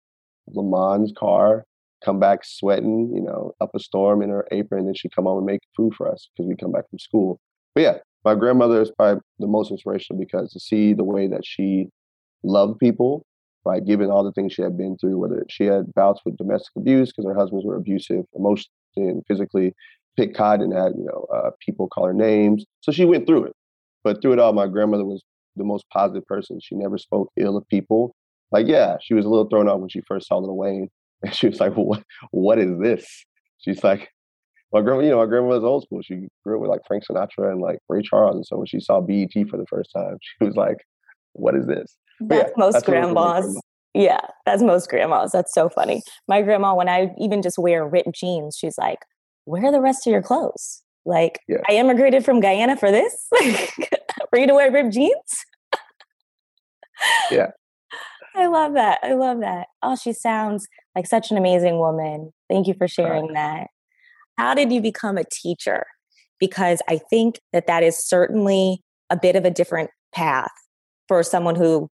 Le 0.49 0.63
Mans 0.63 1.13
car, 1.17 1.65
come 2.05 2.21
back 2.21 2.41
sweating, 2.45 3.11
you 3.15 3.23
know, 3.23 3.53
up 3.61 3.71
a 3.75 3.81
storm 3.81 4.23
in 4.23 4.31
her 4.31 4.47
apron, 4.53 4.81
and 4.81 4.89
then 4.89 4.95
she'd 4.95 5.15
come 5.15 5.25
home 5.25 5.39
and 5.39 5.47
make 5.47 5.61
food 5.77 5.95
for 5.95 6.11
us 6.11 6.29
because 6.37 6.49
we 6.49 6.55
come 6.57 6.73
back 6.73 6.89
from 6.91 6.99
school. 6.99 7.41
But 7.75 7.81
yeah, 7.81 7.97
my 8.25 8.35
grandmother 8.35 8.81
is 8.81 8.91
probably 8.91 9.21
the 9.39 9.47
most 9.47 9.71
inspirational 9.71 10.21
because 10.21 10.53
to 10.53 10.61
see 10.61 10.93
the 10.93 11.05
way 11.05 11.27
that 11.29 11.45
she 11.45 11.89
loved 12.43 12.79
people, 12.79 13.25
right? 13.65 13.85
Given 13.85 14.11
all 14.11 14.25
the 14.25 14.33
things 14.33 14.53
she 14.53 14.63
had 14.63 14.77
been 14.77 14.97
through, 14.99 15.19
whether 15.19 15.45
she 15.49 15.65
had 15.65 15.93
bouts 15.95 16.21
with 16.25 16.37
domestic 16.37 16.75
abuse 16.77 17.11
because 17.11 17.27
her 17.27 17.39
husbands 17.39 17.65
were 17.65 17.77
abusive 17.77 18.25
emotionally 18.35 18.71
and 18.97 19.23
physically, 19.27 19.75
picked 20.17 20.37
cotton, 20.37 20.73
had 20.73 20.93
you 20.97 21.05
know 21.05 21.27
uh, 21.35 21.51
people 21.61 21.89
call 21.89 22.07
her 22.07 22.15
names, 22.15 22.65
so 22.81 22.93
she 22.93 23.05
went 23.05 23.27
through 23.27 23.45
it. 23.45 23.53
But 24.03 24.21
through 24.21 24.35
it 24.35 24.39
all, 24.39 24.53
my 24.53 24.67
grandmother 24.67 25.05
was 25.05 25.23
the 25.57 25.65
most 25.65 25.85
positive 25.91 26.27
person. 26.27 26.59
She 26.63 26.75
never 26.75 26.99
spoke 26.99 27.31
ill 27.37 27.57
of 27.57 27.67
people. 27.69 28.15
Like, 28.53 28.67
yeah, 28.67 28.97
she 29.01 29.15
was 29.15 29.25
a 29.25 29.29
little 29.29 29.49
thrown 29.49 29.69
off 29.69 29.81
when 29.81 29.89
she 29.89 30.03
first 30.07 30.29
saw 30.29 30.39
Lil 30.39 30.57
Wayne, 30.57 30.89
and 31.23 31.35
she 31.35 31.49
was 31.49 31.61
like, 31.61 31.75
"What? 31.75 32.03
What 32.31 32.59
is 32.59 32.79
this?" 32.81 33.25
She's 33.59 33.83
like, 33.83 34.11
"My 34.73 34.83
grandma, 34.83 35.03
you 35.03 35.11
know, 35.11 35.19
my 35.19 35.27
grandma 35.27 35.49
was 35.49 35.65
old 35.65 35.85
school. 35.85 36.03
She 36.03 36.29
grew 36.45 36.57
up 36.57 36.61
with 36.63 36.71
like 36.71 36.83
Frank 36.87 37.05
Sinatra 37.11 37.51
and 37.51 37.61
like 37.61 37.79
Ray 37.89 38.03
Charles, 38.03 38.37
and 38.37 38.47
so 38.47 38.59
when 38.59 38.67
she 38.67 38.81
saw 38.81 39.01
BET 39.01 39.33
for 39.49 39.57
the 39.57 39.67
first 39.69 39.91
time, 39.95 40.19
she 40.23 40.45
was 40.45 40.55
like, 40.57 40.79
"What 41.33 41.57
is 41.57 41.67
this?" 41.67 41.97
That's 42.21 42.51
yeah, 42.51 42.55
most 42.57 42.73
that's 42.75 42.85
grandmas. 42.85 43.61
Yeah, 43.95 44.21
that's 44.45 44.63
most 44.63 44.89
grandmas. 44.89 45.33
That's 45.33 45.55
so 45.55 45.69
funny. 45.69 46.03
My 46.27 46.43
grandma, 46.43 46.75
when 46.75 46.89
I 46.89 47.15
even 47.19 47.43
just 47.43 47.59
wear 47.59 47.87
ripped 47.87 48.15
jeans, 48.15 48.57
she's 48.59 48.77
like, 48.77 48.99
"Where 49.45 49.67
are 49.67 49.73
the 49.73 49.81
rest 49.81 50.07
of 50.07 50.13
your 50.13 50.23
clothes?" 50.23 50.83
Like, 51.07 51.41
yeah. 51.49 51.59
I 51.69 51.75
immigrated 51.75 52.25
from 52.25 52.41
Guyana 52.41 52.77
for 52.77 52.91
this. 52.91 53.29
for 54.31 54.39
you 54.39 54.47
to 54.47 54.55
wear 54.55 54.71
ripped 54.71 54.95
jeans. 54.95 55.45
yeah. 57.31 57.51
I 58.35 58.47
love 58.47 58.75
that. 58.75 58.99
I 59.03 59.15
love 59.15 59.41
that. 59.41 59.69
Oh, 59.83 59.97
she 59.97 60.13
sounds 60.13 60.67
like 60.97 61.07
such 61.07 61.31
an 61.31 61.37
amazing 61.37 61.79
woman. 61.79 62.33
Thank 62.51 62.67
you 62.67 62.75
for 62.75 62.89
sharing 62.89 63.27
right. 63.27 63.35
that. 63.35 63.67
How 64.39 64.55
did 64.55 64.73
you 64.73 64.81
become 64.81 65.17
a 65.17 65.25
teacher? 65.25 65.85
Because 66.41 66.83
I 66.89 66.99
think 66.99 67.39
that 67.53 67.69
that 67.69 67.85
is 67.85 67.97
certainly 67.97 68.83
a 69.09 69.17
bit 69.17 69.37
of 69.37 69.45
a 69.45 69.51
different 69.51 69.91
path 70.13 70.51
for 71.07 71.23
someone 71.23 71.55
who 71.55 71.89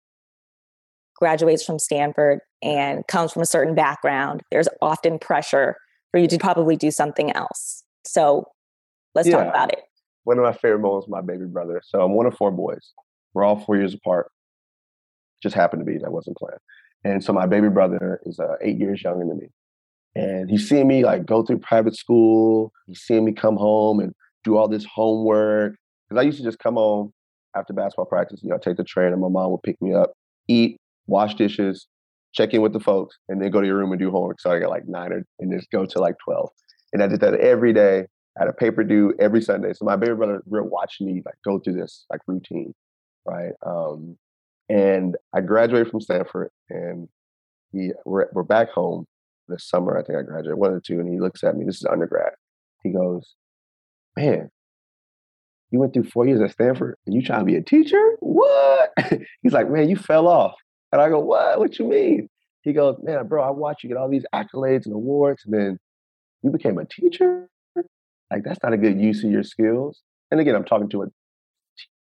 graduates 1.19 1.65
from 1.65 1.79
Stanford 1.79 2.41
and 2.63 3.07
comes 3.07 3.33
from 3.33 3.43
a 3.43 3.47
certain 3.47 3.75
background, 3.75 4.43
there's 4.51 4.69
often 4.81 5.19
pressure 5.19 5.77
for 6.11 6.19
you 6.19 6.27
to 6.29 6.39
probably 6.39 6.77
do 6.77 6.91
something 6.91 7.31
else. 7.33 7.85
So 8.05 8.47
let's 9.15 9.29
yeah. 9.29 9.39
talk 9.39 9.49
about 9.49 9.73
it. 9.73 9.81
One 10.25 10.39
of 10.39 10.45
my 10.45 10.53
favorite 10.53 10.81
moments, 10.81 11.09
my 11.09 11.21
baby 11.21 11.47
brother. 11.47 11.83
So 11.85 12.03
I'm 12.03 12.13
one 12.13 12.27
of 12.27 12.37
four 12.37 12.51
boys. 12.51 12.93
We're 13.35 13.45
all 13.45 13.61
four 13.61 13.77
years 13.77 13.95
apart. 13.95 14.31
Just 15.43 15.55
happened 15.55 15.81
to 15.81 15.85
be 15.85 15.99
that 15.99 16.13
wasn't 16.13 16.37
planned. 16.37 16.59
And 17.05 17.23
so 17.23 17.33
my 17.33 17.47
baby 17.47 17.69
brother 17.69 18.21
is 18.25 18.41
uh, 18.41 18.57
eight 18.61 18.79
years 18.79 19.03
younger 19.03 19.25
than 19.25 19.39
me. 19.39 19.49
And 20.15 20.51
he's 20.51 20.69
seeing 20.69 20.89
me 20.89 21.05
like 21.05 21.27
go 21.27 21.45
through 21.45 21.59
private 21.59 21.97
school. 21.97 22.73
He's 22.87 23.01
seeing 23.01 23.25
me 23.25 23.33
come 23.33 23.57
home 23.57 24.01
and 24.01 24.13
do 24.45 24.57
all 24.57 24.69
this 24.69 24.85
homework. 24.85 25.77
Because 26.09 26.21
I 26.21 26.25
used 26.25 26.39
to 26.39 26.45
just 26.45 26.59
come 26.59 26.75
home 26.75 27.13
after 27.55 27.73
basketball 27.73 28.07
practice, 28.07 28.41
you 28.43 28.51
know, 28.51 28.59
take 28.59 28.77
the 28.77 28.85
train 28.85 29.13
and 29.13 29.21
my 29.21 29.29
mom 29.29 29.51
would 29.53 29.63
pick 29.63 29.81
me 29.81 29.95
up, 29.95 30.13
eat, 30.49 30.79
wash 31.09 31.35
dishes, 31.35 31.89
check 32.33 32.55
in 32.55 32.63
with 32.63 32.73
the 32.73 32.81
folks, 32.81 33.17
and 33.29 33.43
then 33.43 33.51
go 33.51 33.61
to 33.61 33.67
your 33.67 33.77
room 33.77 33.91
and 33.91 33.99
do 33.99 34.11
homework. 34.11 34.41
So 34.41 34.53
I 34.53 34.61
got 34.61 34.71
like 34.71 34.87
nine 34.87 35.13
or, 35.13 35.25
and 35.41 35.53
just 35.53 35.71
go 35.71 35.85
to 35.85 35.99
like 35.99 36.15
12. 36.25 36.49
And 36.93 37.03
I 37.03 37.09
did 37.09 37.21
that 37.21 37.35
every 37.35 37.73
day. 37.73 38.07
I 38.37 38.43
had 38.43 38.49
a 38.49 38.53
paper 38.53 38.85
due 38.85 39.15
every 39.19 39.43
Sunday. 39.43 39.73
So 39.73 39.85
my 39.85 39.97
baby 39.97 40.15
brother 40.15 40.43
were 40.47 40.63
watching 40.63 41.09
me 41.09 41.23
like 41.27 41.35
go 41.45 41.59
through 41.59 41.75
this 41.75 42.07
like 42.11 42.21
routine, 42.29 42.73
right? 43.27 43.53
Um, 43.67 44.17
and 44.69 45.17
I 45.35 45.41
graduated 45.41 45.91
from 45.91 46.01
Stanford, 46.01 46.51
and 46.71 47.09
he 47.73 47.93
we're, 48.05 48.27
we're 48.33 48.43
back 48.43 48.71
home 48.71 49.07
this 49.49 49.69
summer. 49.69 49.99
I 49.99 50.03
think 50.03 50.19
I 50.19 50.23
graduated 50.23 50.59
one 50.59 50.71
of 50.71 50.77
the 50.77 50.83
two, 50.83 51.01
and 51.01 51.13
he 51.13 51.19
looks 51.19 51.43
at 51.43 51.57
me. 51.57 51.65
This 51.65 51.79
is 51.79 51.87
undergrad. 51.87 52.33
He 52.83 52.91
goes, 52.91 53.35
"Man, 54.17 54.51
you 55.71 55.81
went 55.81 55.95
through 55.95 56.05
four 56.05 56.27
years 56.27 56.41
at 56.41 56.53
Stanford, 56.53 56.97
and 57.07 57.15
you 57.15 57.23
trying 57.23 57.41
to 57.41 57.45
be 57.47 57.57
a 57.57 57.63
teacher? 57.63 58.17
What?" 58.21 58.93
He's 59.43 59.53
like, 59.53 59.71
"Man, 59.71 59.89
you 59.89 59.97
fell 59.97 60.29
off." 60.29 60.55
And 60.93 61.01
I 61.01 61.09
go, 61.09 61.21
"What? 61.21 61.59
What 61.59 61.79
you 61.79 61.87
mean?" 61.87 62.29
He 62.63 62.73
goes, 62.73 62.97
"Man, 63.03 63.27
bro, 63.27 63.43
I 63.43 63.51
watched 63.51 63.83
you 63.83 63.89
get 63.89 63.99
all 63.99 64.09
these 64.09 64.27
accolades 64.35 64.87
and 64.87 64.95
awards, 64.95 65.45
and 65.45 65.55
then 65.55 65.79
you 66.43 66.51
became 66.51 66.79
a 66.79 66.85
teacher. 66.85 67.49
Like 68.31 68.45
that's 68.45 68.63
not 68.63 68.73
a 68.73 68.79
good 68.79 69.01
use 69.01 69.25
of 69.25 69.31
your 69.31 69.43
skills." 69.43 70.03
And 70.31 70.41
again, 70.41 70.55
I'm 70.55 70.65
talking 70.65 70.89
to 70.91 71.03
a 71.03 71.07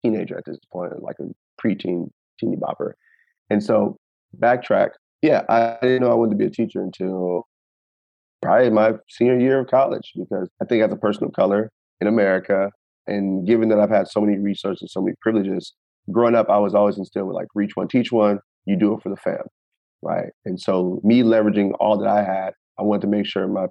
teenager 0.03 0.37
at 0.37 0.45
this 0.45 0.59
point, 0.73 1.03
like 1.03 1.17
a 1.21 1.25
preteen 1.63 2.11
teeny 2.39 2.57
bopper. 2.57 2.93
And 3.51 3.63
so 3.63 3.97
backtrack, 4.39 4.91
yeah, 5.23 5.43
I 5.49 5.79
didn't 5.83 6.03
know 6.03 6.11
I 6.11 6.15
wanted 6.15 6.33
to 6.33 6.37
be 6.37 6.47
a 6.47 6.51
teacher 6.51 6.83
until 6.83 7.47
probably 8.43 8.71
my 8.71 8.95
senior 9.09 9.39
year 9.39 9.61
of 9.61 9.69
college 9.69 10.13
because 10.17 10.49
I 10.61 10.67
think 10.67 10.83
as 10.83 10.93
a 10.93 10.97
person 10.97 11.25
of 11.25 11.33
color 11.33 11.71
in 12.01 12.07
America, 12.07 12.71
and 13.07 13.47
given 13.47 13.69
that 13.71 13.81
I've 13.81 13.91
had 13.91 14.09
so 14.09 14.21
many 14.21 14.39
resources, 14.39 14.93
so 14.93 15.01
many 15.01 15.15
privileges, 15.21 15.75
growing 16.11 16.35
up, 16.35 16.49
I 16.51 16.59
was 16.59 16.75
always 16.75 16.99
instilled 16.99 17.29
with 17.29 17.37
like 17.37 17.49
reach 17.55 17.73
one, 17.75 17.89
teach 17.89 18.13
one, 18.13 18.39
you 18.67 18.77
do 18.77 18.95
it 18.95 19.03
for 19.03 19.09
the 19.09 19.17
fam, 19.17 19.45
right? 20.03 20.31
And 20.45 20.61
so 20.61 21.01
me 21.05 21.23
leveraging 21.23 21.73
all 21.81 21.99
that 21.99 22.09
I 22.09 22.23
had, 22.23 22.55
I 22.79 22.83
wanted 22.83 23.03
to 23.03 23.09
make 23.09 23.27
sure 23.27 23.47
my 23.47 23.67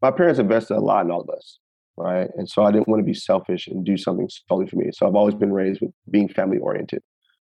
my 0.00 0.10
parents 0.10 0.40
invested 0.40 0.76
a 0.76 0.80
lot 0.80 1.04
in 1.04 1.12
all 1.12 1.20
of 1.20 1.30
us, 1.30 1.58
right? 1.96 2.28
And 2.36 2.48
so 2.48 2.64
I 2.64 2.72
didn't 2.72 2.88
want 2.88 3.00
to 3.00 3.06
be 3.06 3.14
selfish 3.14 3.68
and 3.68 3.84
do 3.84 3.96
something 3.96 4.28
solely 4.48 4.66
for 4.66 4.76
me. 4.76 4.90
So 4.92 5.06
I've 5.06 5.14
always 5.14 5.36
been 5.36 5.52
raised 5.52 5.80
with 5.80 5.92
being 6.10 6.28
family 6.28 6.58
oriented. 6.58 7.02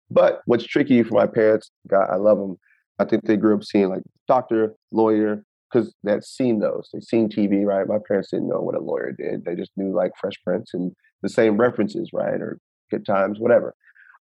But 0.10 0.42
what's 0.46 0.66
tricky 0.66 1.04
for 1.04 1.14
my 1.14 1.28
parents, 1.28 1.70
God, 1.88 2.08
I 2.10 2.16
love 2.16 2.40
them. 2.40 2.58
I 2.98 3.06
think 3.06 3.26
they 3.26 3.38
grew 3.38 3.56
up 3.56 3.64
seeing 3.64 3.90
like 3.90 4.02
doctor, 4.28 4.74
lawyer, 4.92 5.44
because 5.72 5.94
they'd 6.04 6.24
seen 6.24 6.60
those. 6.60 6.90
They'd 6.92 7.04
seen 7.04 7.30
TV, 7.30 7.64
right? 7.66 7.88
My 7.88 8.00
parents 8.08 8.32
didn't 8.32 8.48
know 8.48 8.62
what 8.62 8.76
a 8.76 8.80
lawyer 8.80 9.12
did. 9.12 9.46
They 9.46 9.56
just 9.56 9.72
knew 9.76 9.94
like 9.94 10.12
Fresh 10.20 10.36
Prince 10.44 10.72
and 10.74 10.94
the 11.22 11.30
same 11.30 11.58
references, 11.58 12.10
right? 12.14 12.42
Or 12.42 12.58
Good 12.90 13.06
Times, 13.06 13.40
whatever. 13.40 13.76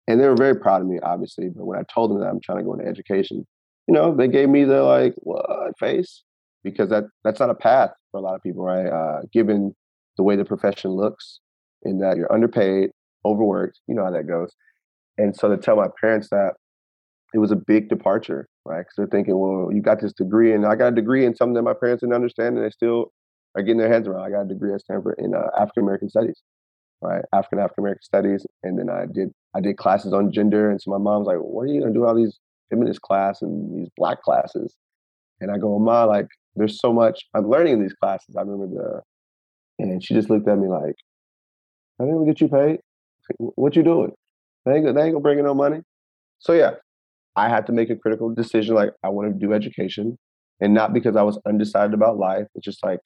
And 0.07 0.19
they 0.19 0.27
were 0.27 0.35
very 0.35 0.55
proud 0.55 0.81
of 0.81 0.87
me, 0.87 0.99
obviously. 1.01 1.49
But 1.49 1.65
when 1.65 1.79
I 1.79 1.83
told 1.93 2.11
them 2.11 2.19
that 2.19 2.27
I'm 2.27 2.41
trying 2.41 2.59
to 2.59 2.63
go 2.63 2.73
into 2.73 2.85
education, 2.85 3.45
you 3.87 3.93
know, 3.93 4.15
they 4.15 4.27
gave 4.27 4.49
me 4.49 4.63
the 4.63 4.83
like, 4.83 5.13
what 5.17 5.45
face? 5.79 6.23
Because 6.63 6.89
that 6.89 7.05
that's 7.23 7.39
not 7.39 7.49
a 7.49 7.55
path 7.55 7.91
for 8.11 8.19
a 8.19 8.21
lot 8.21 8.35
of 8.35 8.43
people, 8.43 8.63
right? 8.63 8.87
Uh, 8.87 9.21
given 9.31 9.75
the 10.17 10.23
way 10.23 10.35
the 10.35 10.45
profession 10.45 10.91
looks, 10.91 11.39
in 11.83 11.99
that 11.99 12.17
you're 12.17 12.31
underpaid, 12.31 12.91
overworked, 13.25 13.79
you 13.87 13.95
know 13.95 14.03
how 14.03 14.11
that 14.11 14.27
goes. 14.27 14.53
And 15.17 15.35
so 15.35 15.49
to 15.49 15.57
tell 15.57 15.75
my 15.75 15.87
parents 16.01 16.29
that 16.29 16.53
it 17.33 17.39
was 17.39 17.51
a 17.51 17.55
big 17.55 17.89
departure, 17.89 18.47
right? 18.65 18.79
Because 18.79 18.93
they're 18.97 19.07
thinking, 19.07 19.37
well, 19.37 19.69
you 19.71 19.81
got 19.81 20.01
this 20.01 20.13
degree, 20.13 20.53
and 20.53 20.65
I 20.65 20.75
got 20.75 20.93
a 20.93 20.95
degree 20.95 21.25
in 21.25 21.35
something 21.35 21.55
that 21.55 21.63
my 21.63 21.73
parents 21.73 22.01
didn't 22.01 22.15
understand, 22.15 22.57
and 22.57 22.65
they 22.65 22.69
still 22.69 23.11
are 23.55 23.61
getting 23.61 23.77
their 23.77 23.91
heads 23.91 24.07
around. 24.07 24.23
I 24.23 24.29
got 24.29 24.41
a 24.41 24.47
degree 24.47 24.73
at 24.73 24.81
Stanford 24.81 25.15
in 25.17 25.33
uh, 25.33 25.47
African 25.59 25.83
American 25.83 26.09
Studies, 26.09 26.41
right? 27.01 27.23
African 27.33 27.59
African 27.59 27.83
American 27.83 28.03
Studies, 28.03 28.45
and 28.63 28.77
then 28.77 28.89
I 28.89 29.05
did 29.11 29.31
I 29.55 29.61
did 29.61 29.77
classes 29.77 30.13
on 30.13 30.31
gender, 30.31 30.69
and 30.69 30.81
so 30.81 30.91
my 30.91 30.97
mom's 30.97 31.27
like, 31.27 31.37
"What 31.37 31.63
are 31.63 31.67
you 31.67 31.81
gonna 31.81 31.93
do 31.93 32.05
all 32.05 32.15
these 32.15 32.39
feminist 32.69 33.01
class 33.01 33.41
and 33.41 33.77
these 33.77 33.89
black 33.97 34.21
classes?" 34.23 34.75
And 35.41 35.51
I 35.51 35.57
go, 35.57 35.77
"Ma, 35.79 36.05
like, 36.05 36.27
there's 36.55 36.79
so 36.79 36.93
much 36.93 37.25
I'm 37.33 37.49
learning 37.49 37.73
in 37.73 37.81
these 37.81 37.93
classes." 37.93 38.35
I 38.35 38.41
remember 38.41 38.67
the, 38.67 39.01
and 39.83 40.03
she 40.03 40.13
just 40.13 40.29
looked 40.29 40.47
at 40.47 40.57
me 40.57 40.67
like, 40.67 40.95
"I 41.99 42.05
didn't 42.05 42.25
get 42.25 42.41
you 42.41 42.47
paid. 42.47 42.79
What 43.37 43.75
you 43.75 43.83
doing?" 43.83 44.13
They 44.65 44.75
ain't, 44.75 44.85
they 44.85 45.01
ain't 45.03 45.13
gonna 45.13 45.19
bring 45.19 45.39
in 45.39 45.45
no 45.45 45.53
money. 45.53 45.81
So 46.39 46.53
yeah, 46.53 46.75
I 47.35 47.49
had 47.49 47.67
to 47.67 47.73
make 47.73 47.89
a 47.89 47.95
critical 47.95 48.33
decision. 48.33 48.75
Like 48.75 48.93
I 49.03 49.09
want 49.09 49.33
to 49.33 49.39
do 49.39 49.53
education, 49.53 50.17
and 50.61 50.73
not 50.73 50.93
because 50.93 51.15
I 51.15 51.23
was 51.23 51.39
undecided 51.45 51.93
about 51.93 52.17
life. 52.17 52.47
It's 52.55 52.65
just 52.65 52.83
like 52.83 52.99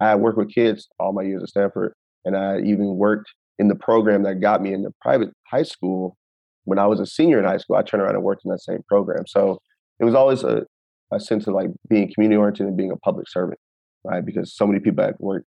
I 0.00 0.14
worked 0.14 0.38
with 0.38 0.52
kids 0.52 0.88
all 0.98 1.12
my 1.12 1.22
years 1.22 1.42
at 1.42 1.48
Stanford, 1.50 1.94
and 2.24 2.36
I 2.36 2.60
even 2.60 2.96
worked 2.96 3.32
in 3.58 3.68
the 3.68 3.74
program 3.74 4.22
that 4.24 4.40
got 4.40 4.62
me 4.62 4.72
into 4.72 4.90
private 5.00 5.30
high 5.50 5.62
school. 5.62 6.16
When 6.64 6.78
I 6.78 6.86
was 6.86 7.00
a 7.00 7.06
senior 7.06 7.38
in 7.38 7.44
high 7.44 7.58
school, 7.58 7.76
I 7.76 7.82
turned 7.82 8.02
around 8.02 8.14
and 8.14 8.22
worked 8.22 8.44
in 8.44 8.50
that 8.50 8.60
same 8.60 8.82
program. 8.88 9.26
So 9.26 9.58
it 9.98 10.04
was 10.04 10.14
always 10.14 10.44
a, 10.44 10.64
a 11.12 11.20
sense 11.20 11.46
of 11.46 11.54
like 11.54 11.68
being 11.88 12.12
community 12.14 12.38
oriented 12.38 12.66
and 12.66 12.76
being 12.76 12.92
a 12.92 12.96
public 12.96 13.28
servant, 13.28 13.58
right? 14.04 14.24
Because 14.24 14.54
so 14.56 14.66
many 14.66 14.80
people 14.80 15.04
had 15.04 15.14
worked 15.18 15.46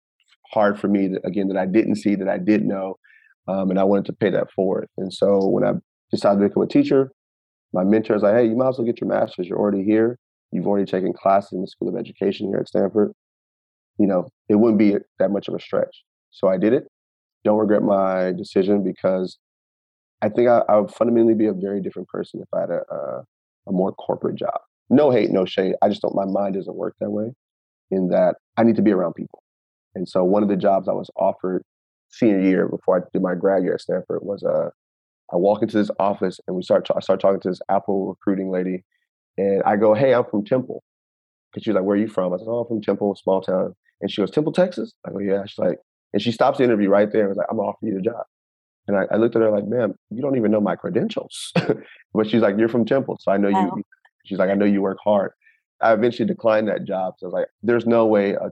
hard 0.53 0.79
for 0.79 0.89
me 0.89 1.09
that 1.09 1.27
again 1.27 1.49
that 1.49 1.57
I 1.57 1.67
didn't 1.67 1.97
see, 1.97 2.15
that 2.15 2.29
I 2.29 2.39
did 2.39 2.65
know, 2.65 2.97
um, 3.49 3.71
and 3.71 3.79
I 3.79 3.85
wanted 3.85 4.07
to 4.07 4.13
pay 4.13 4.31
that 4.31 4.51
forward. 4.53 4.89
And 4.97 5.13
so 5.13 5.47
when 5.47 5.65
I 5.65 5.73
decided 6.11 6.41
to 6.41 6.49
become 6.49 6.63
a 6.63 6.67
teacher, 6.67 7.13
my 7.73 7.85
mentor 7.85 8.15
was 8.15 8.23
like, 8.23 8.35
"Hey, 8.35 8.47
you 8.47 8.57
might 8.57 8.69
as 8.69 8.79
well 8.79 8.87
get 8.87 9.01
your 9.01 9.09
master's. 9.09 9.47
You're 9.49 9.59
already 9.59 9.85
here. 9.85 10.19
You've 10.51 10.67
already 10.67 10.91
taken 10.91 11.13
classes 11.13 11.53
in 11.53 11.63
the 11.63 11.67
School 11.67 11.89
of 11.89 11.97
Education 11.97 12.49
here 12.49 12.59
at 12.59 12.69
Stanford. 12.69 13.13
You 13.99 14.07
know, 14.07 14.29
it 14.49 14.57
wouldn't 14.57 14.79
be 14.79 14.97
that 15.19 15.31
much 15.31 15.49
of 15.49 15.55
a 15.55 15.61
stretch." 15.61 16.05
So 16.31 16.49
I 16.49 16.59
did 16.59 16.73
it. 16.73 16.89
Don't 17.45 17.59
regret 17.59 17.83
my 17.83 18.33
decision 18.33 18.85
because 18.85 19.39
I 20.23 20.29
think 20.29 20.49
I, 20.49 20.63
I 20.69 20.79
would 20.79 20.93
fundamentally 20.93 21.35
be 21.35 21.47
a 21.47 21.53
very 21.53 21.81
different 21.81 22.09
person 22.09 22.41
if 22.41 22.49
I 22.55 22.61
had 22.61 22.71
a, 22.71 22.83
a, 22.95 23.25
a 23.69 23.73
more 23.73 23.93
corporate 23.93 24.37
job. 24.37 24.61
No 24.89 25.11
hate, 25.11 25.31
no 25.31 25.45
shade. 25.45 25.75
I 25.83 25.89
just 25.89 26.03
don't. 26.03 26.15
My 26.15 26.25
mind 26.25 26.55
doesn't 26.55 26.77
work 26.77 26.95
that 27.01 27.11
way. 27.11 27.33
In 27.91 28.09
that 28.09 28.37
I 28.57 28.63
need 28.63 28.77
to 28.77 28.83
be 28.83 28.93
around 28.93 29.15
people. 29.15 29.43
And 29.95 30.09
so 30.09 30.25
one 30.25 30.43
of 30.43 30.49
the 30.49 30.57
jobs 30.57 30.89
I 30.89 30.93
was 30.93 31.11
offered 31.17 31.63
senior 32.09 32.41
year 32.41 32.69
before 32.69 32.99
I 32.99 33.01
did 33.13 33.23
my 33.23 33.35
grad 33.35 33.63
year 33.63 33.75
at 33.75 33.81
Stanford 33.81 34.21
was 34.23 34.43
uh, 34.43 34.71
I 35.33 35.37
walk 35.37 35.63
into 35.63 35.77
this 35.77 35.91
office 35.99 36.39
and 36.47 36.57
we 36.57 36.63
start. 36.63 36.89
I 36.95 37.01
start 37.01 37.21
talking 37.21 37.41
to 37.41 37.49
this 37.49 37.61
Apple 37.69 38.09
recruiting 38.09 38.51
lady, 38.51 38.85
and 39.37 39.63
I 39.65 39.77
go, 39.77 39.95
"Hey, 39.95 40.15
I'm 40.15 40.25
from 40.25 40.45
Temple." 40.45 40.83
Because 41.53 41.65
she's 41.65 41.75
like, 41.75 41.85
"Where 41.85 41.97
are 41.97 42.01
you 42.01 42.09
from?" 42.09 42.33
I 42.33 42.39
said, 42.39 42.47
"Oh, 42.49 42.61
I'm 42.61 42.69
from 42.69 42.83
Temple, 42.83 43.15
small 43.17 43.41
town." 43.41 43.75
And 44.01 44.11
she 44.11 44.21
goes, 44.21 44.31
"Temple, 44.31 44.53
Texas." 44.53 44.93
I 45.07 45.11
go, 45.11 45.19
"Yeah." 45.19 45.45
She's 45.47 45.59
like, 45.59 45.79
and 46.13 46.23
she 46.23 46.33
stops 46.33 46.59
the 46.59 46.65
interview 46.65 46.89
right 46.89 47.11
there 47.11 47.23
and 47.23 47.29
was 47.31 47.39
like, 47.39 47.47
"I'm 47.51 47.57
gonna 47.57 47.69
offer 47.69 47.87
you 47.87 47.95
the 47.95 48.03
job." 48.03 48.25
And 48.89 48.97
I, 48.97 49.05
I 49.13 49.17
looked 49.17 49.37
at 49.37 49.43
her 49.43 49.51
like, 49.51 49.67
"Ma'am, 49.67 49.95
you 50.11 50.23
don't 50.23 50.37
even 50.37 50.51
know 50.51 50.61
my 50.61 50.77
credentials." 50.77 51.53
but 52.15 52.29
she's 52.29 52.43
like, 52.43 52.59
"You're 52.59 52.69
from 52.69 52.85
Temple, 52.85 53.19
so 53.21 53.33
I 53.33 53.37
know 53.37 53.51
wow. 53.51 53.73
you." 53.77 53.83
She's 54.25 54.39
like, 54.39 54.51
"I 54.51 54.55
know 54.55 54.67
you 54.67 54.83
work 54.83 54.99
hard." 55.03 55.33
I 55.81 55.93
eventually 55.93 56.27
declined 56.27 56.69
that 56.69 56.85
job. 56.85 57.15
So 57.19 57.27
I 57.27 57.29
was 57.29 57.35
like, 57.35 57.49
"There's 57.63 57.87
no 57.87 58.07
way 58.07 58.33
a 58.33 58.51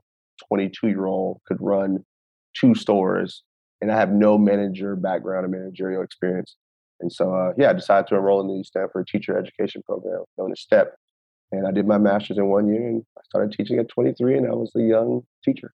22 0.49 0.89
year 0.89 1.07
old 1.07 1.41
could 1.47 1.59
run 1.61 2.05
two 2.55 2.75
stores 2.75 3.43
and 3.81 3.91
I 3.91 3.97
have 3.97 4.11
no 4.11 4.37
manager 4.39 4.97
background 4.97 5.47
or 5.47 5.49
managerial 5.49 6.03
experience. 6.03 6.57
And 7.01 7.11
so, 7.11 7.35
uh, 7.35 7.53
yeah, 7.57 7.71
I 7.71 7.73
decided 7.73 8.09
to 8.09 8.17
enroll 8.17 8.41
in 8.43 8.59
the 8.59 8.63
Stanford 8.65 9.07
Teacher 9.07 9.39
Education 9.39 9.83
Program, 9.87 10.25
known 10.37 10.53
as 10.53 10.61
STEP. 10.61 10.95
And 11.53 11.67
I 11.67 11.73
did 11.73 11.87
my 11.87 11.99
master's 11.99 12.39
in 12.39 12.47
one 12.47 12.69
year 12.69 12.87
and 12.87 13.03
I 13.17 13.23
started 13.25 13.53
teaching 13.57 13.79
at 13.79 13.89
23 13.89 14.37
and 14.37 14.47
I 14.47 14.51
was 14.51 14.71
a 14.77 14.83
young 14.83 15.23
teacher. 15.45 15.73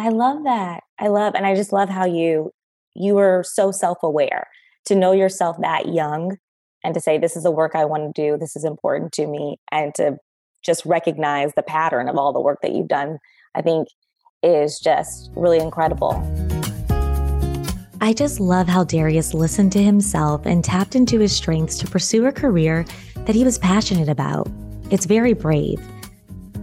I 0.00 0.08
love 0.08 0.44
that. 0.44 0.82
I 0.98 1.08
love, 1.08 1.34
and 1.34 1.44
I 1.44 1.54
just 1.54 1.74
love 1.74 1.90
how 1.90 2.06
you, 2.06 2.52
you 2.94 3.14
were 3.16 3.44
so 3.46 3.70
self-aware 3.70 4.46
to 4.86 4.94
know 4.94 5.12
yourself 5.12 5.58
that 5.60 5.92
young 5.92 6.38
and 6.82 6.94
to 6.94 7.00
say, 7.02 7.18
this 7.18 7.36
is 7.36 7.42
the 7.42 7.50
work 7.50 7.72
I 7.74 7.84
want 7.84 8.14
to 8.14 8.22
do. 8.22 8.38
This 8.38 8.56
is 8.56 8.64
important 8.64 9.12
to 9.12 9.26
me. 9.26 9.58
And 9.70 9.94
to 9.96 10.16
just 10.64 10.86
recognize 10.86 11.52
the 11.54 11.62
pattern 11.62 12.08
of 12.08 12.16
all 12.16 12.32
the 12.32 12.40
work 12.40 12.60
that 12.62 12.72
you've 12.72 12.88
done, 12.88 13.18
I 13.54 13.60
think 13.60 13.88
is 14.42 14.80
just 14.80 15.30
really 15.36 15.58
incredible. 15.58 16.12
I 18.00 18.14
just 18.14 18.40
love 18.40 18.68
how 18.68 18.84
Darius 18.84 19.34
listened 19.34 19.72
to 19.72 19.82
himself 19.82 20.46
and 20.46 20.64
tapped 20.64 20.94
into 20.94 21.18
his 21.18 21.36
strengths 21.36 21.76
to 21.78 21.86
pursue 21.86 22.24
a 22.24 22.32
career 22.32 22.86
that 23.26 23.34
he 23.34 23.44
was 23.44 23.58
passionate 23.58 24.08
about. 24.08 24.48
It's 24.90 25.04
very 25.04 25.34
brave. 25.34 25.78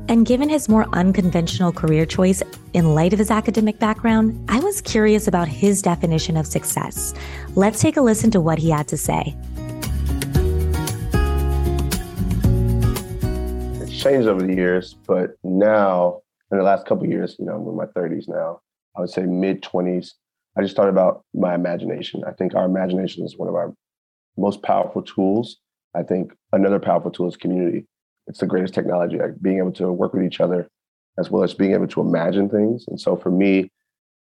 And 0.09 0.25
given 0.25 0.47
his 0.47 0.69
more 0.69 0.87
unconventional 0.93 1.73
career 1.73 2.05
choice 2.05 2.41
in 2.73 2.95
light 2.95 3.11
of 3.11 3.19
his 3.19 3.29
academic 3.29 3.77
background, 3.77 4.41
I 4.49 4.59
was 4.59 4.79
curious 4.79 5.27
about 5.27 5.49
his 5.49 5.81
definition 5.81 6.37
of 6.37 6.47
success. 6.47 7.13
Let's 7.55 7.81
take 7.81 7.97
a 7.97 8.01
listen 8.01 8.31
to 8.31 8.39
what 8.39 8.57
he 8.57 8.69
had 8.69 8.87
to 8.87 8.97
say. 8.97 9.35
It's 13.81 14.01
changed 14.01 14.29
over 14.29 14.41
the 14.41 14.53
years, 14.55 14.95
but 15.05 15.35
now 15.43 16.21
in 16.51 16.57
the 16.57 16.63
last 16.63 16.85
couple 16.85 17.05
years, 17.05 17.35
you 17.37 17.45
know, 17.45 17.55
I'm 17.55 17.67
in 17.67 17.75
my 17.75 17.87
30s 17.87 18.29
now. 18.29 18.61
I 18.95 19.01
would 19.01 19.09
say 19.09 19.23
mid 19.23 19.61
20s. 19.61 20.11
I 20.57 20.61
just 20.61 20.77
thought 20.77 20.89
about 20.89 21.25
my 21.33 21.53
imagination. 21.53 22.23
I 22.25 22.31
think 22.31 22.55
our 22.55 22.65
imagination 22.65 23.25
is 23.25 23.37
one 23.37 23.49
of 23.49 23.55
our 23.55 23.73
most 24.37 24.63
powerful 24.63 25.01
tools. 25.01 25.57
I 25.93 26.03
think 26.03 26.33
another 26.53 26.79
powerful 26.79 27.11
tool 27.11 27.27
is 27.27 27.35
community. 27.35 27.85
It's 28.27 28.39
the 28.39 28.45
greatest 28.45 28.73
technology, 28.73 29.17
like 29.17 29.41
being 29.41 29.57
able 29.59 29.71
to 29.73 29.91
work 29.91 30.13
with 30.13 30.23
each 30.23 30.39
other 30.39 30.69
as 31.19 31.31
well 31.31 31.43
as 31.43 31.53
being 31.53 31.73
able 31.73 31.87
to 31.87 32.01
imagine 32.01 32.49
things. 32.49 32.85
And 32.87 32.99
so 32.99 33.15
for 33.15 33.31
me, 33.31 33.71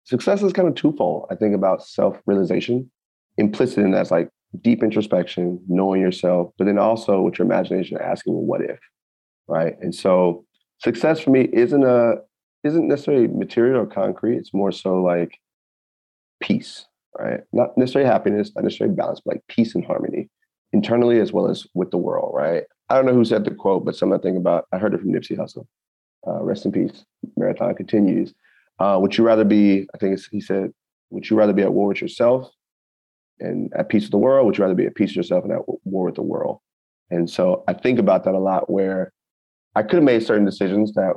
success 0.03 0.43
is 0.43 0.53
kind 0.53 0.67
of 0.67 0.75
twofold. 0.75 1.27
I 1.31 1.35
think 1.35 1.55
about 1.55 1.85
self 1.85 2.19
realization. 2.25 2.91
Implicit 3.37 3.79
in 3.79 3.91
that's 3.91 4.11
like 4.11 4.29
deep 4.61 4.83
introspection, 4.83 5.59
knowing 5.67 6.01
yourself, 6.01 6.51
but 6.57 6.65
then 6.65 6.77
also 6.77 7.21
with 7.21 7.39
your 7.39 7.45
imagination, 7.45 7.97
asking, 8.01 8.33
what 8.33 8.61
if? 8.61 8.77
Right. 9.47 9.75
And 9.81 9.95
so 9.95 10.45
success 10.79 11.21
for 11.21 11.29
me 11.29 11.49
isn't 11.53 11.83
a 11.83 12.15
isn't 12.63 12.87
necessarily 12.87 13.27
material 13.27 13.81
or 13.81 13.85
concrete. 13.87 14.37
It's 14.37 14.53
more 14.53 14.71
so 14.71 15.01
like 15.01 15.39
peace, 16.41 16.85
right? 17.17 17.41
Not 17.53 17.77
necessarily 17.77 18.09
happiness, 18.09 18.51
not 18.55 18.63
necessarily 18.63 18.95
balance, 18.95 19.21
but 19.25 19.35
like 19.35 19.43
peace 19.47 19.73
and 19.73 19.85
harmony 19.85 20.29
internally 20.73 21.19
as 21.19 21.33
well 21.33 21.49
as 21.49 21.65
with 21.73 21.91
the 21.91 21.97
world, 21.97 22.33
right? 22.35 22.63
I 22.91 22.95
don't 22.95 23.05
know 23.05 23.13
who 23.13 23.23
said 23.23 23.45
the 23.45 23.51
quote, 23.51 23.85
but 23.85 23.95
something 23.95 24.19
I 24.19 24.21
think 24.21 24.37
about, 24.37 24.67
I 24.73 24.77
heard 24.77 24.93
it 24.93 24.99
from 24.99 25.13
Nipsey 25.13 25.37
Hussle. 25.37 25.65
Uh, 26.27 26.43
rest 26.43 26.65
in 26.65 26.73
peace. 26.73 27.05
Marathon 27.37 27.73
continues. 27.73 28.33
Uh, 28.79 28.97
would 29.01 29.17
you 29.17 29.23
rather 29.23 29.45
be, 29.45 29.87
I 29.93 29.97
think 29.97 30.19
he 30.29 30.41
said, 30.41 30.73
would 31.09 31.29
you 31.29 31.37
rather 31.37 31.53
be 31.53 31.61
at 31.61 31.71
war 31.71 31.87
with 31.87 32.01
yourself 32.01 32.49
and 33.39 33.71
at 33.75 33.87
peace 33.87 34.03
with 34.03 34.11
the 34.11 34.17
world? 34.17 34.45
Would 34.45 34.57
you 34.57 34.63
rather 34.63 34.75
be 34.75 34.85
at 34.85 34.95
peace 34.95 35.11
with 35.11 35.17
yourself 35.17 35.45
and 35.45 35.53
at 35.53 35.61
war 35.85 36.05
with 36.05 36.15
the 36.15 36.21
world? 36.21 36.59
And 37.09 37.29
so 37.29 37.63
I 37.67 37.73
think 37.73 37.97
about 37.97 38.25
that 38.25 38.35
a 38.35 38.39
lot 38.39 38.69
where 38.69 39.13
I 39.73 39.83
could 39.83 39.95
have 39.95 40.03
made 40.03 40.23
certain 40.23 40.45
decisions 40.45 40.91
that 40.93 41.13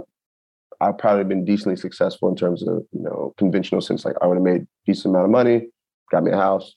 I've 0.81 0.97
probably 0.97 1.25
been 1.25 1.45
decently 1.45 1.77
successful 1.77 2.29
in 2.29 2.37
terms 2.37 2.63
of, 2.63 2.85
you 2.93 3.03
know, 3.03 3.35
conventional 3.37 3.81
sense. 3.81 4.05
Like 4.05 4.17
I 4.23 4.29
would 4.29 4.37
have 4.37 4.45
made 4.45 4.67
decent 4.87 5.13
amount 5.13 5.25
of 5.25 5.31
money, 5.33 5.69
got 6.13 6.23
me 6.23 6.31
a 6.31 6.37
house, 6.37 6.77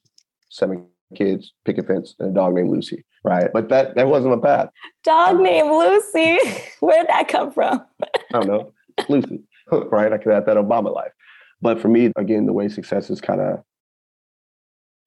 seven 0.50 0.88
kids, 1.16 1.54
picket 1.66 1.88
fence, 1.88 2.16
and 2.20 2.32
a 2.32 2.34
dog 2.34 2.54
named 2.54 2.70
Lucy. 2.70 3.06
Right. 3.24 3.50
But 3.54 3.70
that 3.70 3.96
that 3.96 4.08
wasn't 4.08 4.36
my 4.36 4.48
path. 4.48 4.70
Dog 5.04 5.40
named 5.40 5.70
Lucy. 5.70 6.38
Where'd 6.80 7.08
that 7.08 7.28
come 7.28 7.52
from? 7.52 7.86
I 8.04 8.08
don't 8.32 8.48
know. 8.48 8.74
Lucy. 9.10 9.42
right. 9.72 10.14
I 10.14 10.18
could 10.18 10.34
have 10.34 10.46
that 10.46 10.58
Obama 10.58 10.94
life. 10.94 11.12
But 11.62 11.82
for 11.82 11.88
me, 11.88 12.12
again, 12.16 12.46
the 12.46 12.54
way 12.54 12.70
success 12.70 13.10
is 13.10 13.20
kind 13.20 13.42
of 13.42 13.64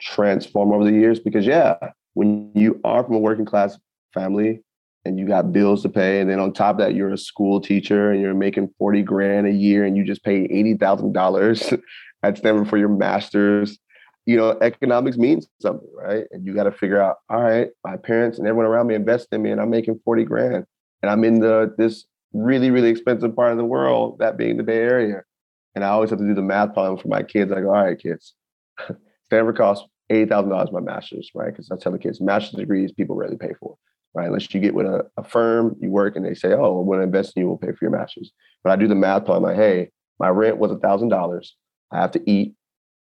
transformed 0.00 0.72
over 0.72 0.84
the 0.84 0.92
years, 0.92 1.20
because 1.20 1.46
yeah, 1.46 1.76
when 2.14 2.50
you 2.54 2.80
are 2.84 3.04
from 3.04 3.14
a 3.14 3.18
working 3.18 3.44
class 3.44 3.78
family, 4.12 4.62
and 5.04 5.18
you 5.18 5.26
got 5.26 5.52
bills 5.52 5.82
to 5.82 5.88
pay. 5.88 6.20
And 6.20 6.28
then 6.28 6.38
on 6.38 6.52
top 6.52 6.76
of 6.76 6.78
that, 6.78 6.94
you're 6.94 7.12
a 7.12 7.18
school 7.18 7.60
teacher 7.60 8.10
and 8.10 8.20
you're 8.20 8.34
making 8.34 8.72
40 8.78 9.02
grand 9.02 9.46
a 9.46 9.52
year 9.52 9.84
and 9.84 9.96
you 9.96 10.04
just 10.04 10.22
pay 10.22 10.46
$80,000 10.48 11.82
at 12.22 12.38
Stanford 12.38 12.68
for 12.68 12.76
your 12.76 12.88
master's. 12.88 13.78
You 14.30 14.36
know, 14.36 14.58
economics 14.60 15.16
means 15.16 15.48
something, 15.60 15.88
right? 15.94 16.24
And 16.30 16.46
you 16.46 16.54
got 16.54 16.64
to 16.64 16.72
figure 16.72 17.00
out, 17.00 17.16
all 17.28 17.42
right, 17.42 17.68
my 17.84 17.96
parents 17.96 18.38
and 18.38 18.46
everyone 18.46 18.66
around 18.66 18.86
me 18.86 18.94
invest 18.94 19.28
in 19.32 19.42
me 19.42 19.50
and 19.50 19.60
I'm 19.60 19.70
making 19.70 20.00
40 20.04 20.24
grand. 20.24 20.64
And 21.02 21.10
I'm 21.10 21.24
in 21.24 21.40
the 21.40 21.74
this 21.78 22.04
really, 22.32 22.70
really 22.70 22.90
expensive 22.90 23.34
part 23.34 23.52
of 23.52 23.58
the 23.58 23.64
world, 23.64 24.18
that 24.20 24.36
being 24.36 24.56
the 24.56 24.62
Bay 24.62 24.78
Area. 24.78 25.22
And 25.74 25.84
I 25.84 25.88
always 25.88 26.10
have 26.10 26.18
to 26.18 26.26
do 26.26 26.34
the 26.34 26.42
math 26.42 26.74
problem 26.74 26.98
for 26.98 27.08
my 27.08 27.22
kids. 27.22 27.50
I 27.50 27.60
go, 27.60 27.68
all 27.68 27.84
right, 27.84 27.98
kids, 27.98 28.34
Stanford 29.24 29.56
costs 29.56 29.86
$80,000 30.12 30.72
my 30.72 30.80
master's, 30.80 31.30
right? 31.34 31.50
Because 31.50 31.70
I 31.70 31.76
tell 31.76 31.92
the 31.92 31.98
kids, 31.98 32.20
master's 32.20 32.58
degrees 32.58 32.92
people 32.92 33.16
rarely 33.16 33.36
pay 33.36 33.54
for 33.58 33.76
right? 34.14 34.26
Unless 34.26 34.52
you 34.52 34.60
get 34.60 34.74
with 34.74 34.86
a, 34.86 35.06
a 35.16 35.24
firm, 35.24 35.76
you 35.80 35.90
work 35.90 36.16
and 36.16 36.24
they 36.24 36.34
say, 36.34 36.52
oh, 36.52 36.80
want 36.80 37.00
to 37.00 37.04
invest 37.04 37.36
in 37.36 37.42
you, 37.42 37.48
we'll 37.48 37.58
pay 37.58 37.68
for 37.68 37.78
your 37.82 37.90
master's. 37.90 38.32
But 38.62 38.70
I 38.70 38.76
do 38.76 38.88
the 38.88 38.94
math 38.94 39.24
problem. 39.24 39.44
Like, 39.44 39.56
hey, 39.56 39.90
my 40.18 40.28
rent 40.28 40.58
was 40.58 40.72
a 40.72 40.76
$1,000. 40.76 41.46
I 41.92 42.00
have 42.00 42.10
to 42.12 42.30
eat, 42.30 42.54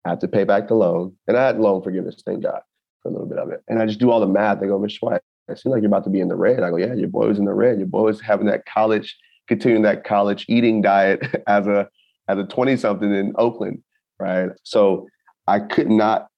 I 0.08 0.12
have 0.12 0.20
to 0.20 0.28
pay 0.28 0.44
back 0.44 0.68
the 0.68 0.74
loan. 0.74 1.14
And 1.26 1.36
I 1.36 1.46
had 1.46 1.60
loan 1.60 1.82
forgiveness, 1.82 2.22
thank 2.24 2.42
God, 2.42 2.60
for 3.02 3.10
a 3.10 3.12
little 3.12 3.28
bit 3.28 3.38
of 3.38 3.50
it. 3.50 3.62
And 3.68 3.80
I 3.80 3.86
just 3.86 4.00
do 4.00 4.10
all 4.10 4.20
the 4.20 4.26
math. 4.26 4.60
They 4.60 4.66
go, 4.66 4.78
Mr. 4.78 4.98
White, 5.02 5.20
it 5.48 5.58
seems 5.58 5.72
like 5.72 5.82
you're 5.82 5.88
about 5.88 6.04
to 6.04 6.10
be 6.10 6.20
in 6.20 6.28
the 6.28 6.36
red. 6.36 6.62
I 6.62 6.70
go, 6.70 6.76
yeah, 6.76 6.94
your 6.94 7.08
boy 7.08 7.28
was 7.28 7.38
in 7.38 7.44
the 7.44 7.52
red. 7.52 7.78
Your 7.78 7.86
boy 7.86 8.02
was 8.02 8.20
having 8.20 8.46
that 8.46 8.64
college, 8.66 9.16
continuing 9.48 9.82
that 9.82 10.04
college 10.04 10.46
eating 10.48 10.80
diet 10.80 11.42
as 11.46 11.66
a 11.66 11.88
as 12.28 12.38
a 12.38 12.44
20 12.44 12.76
something 12.76 13.14
in 13.14 13.32
Oakland, 13.36 13.82
right? 14.18 14.50
So 14.62 15.08
I 15.46 15.60
could 15.60 15.90
not 15.90 16.28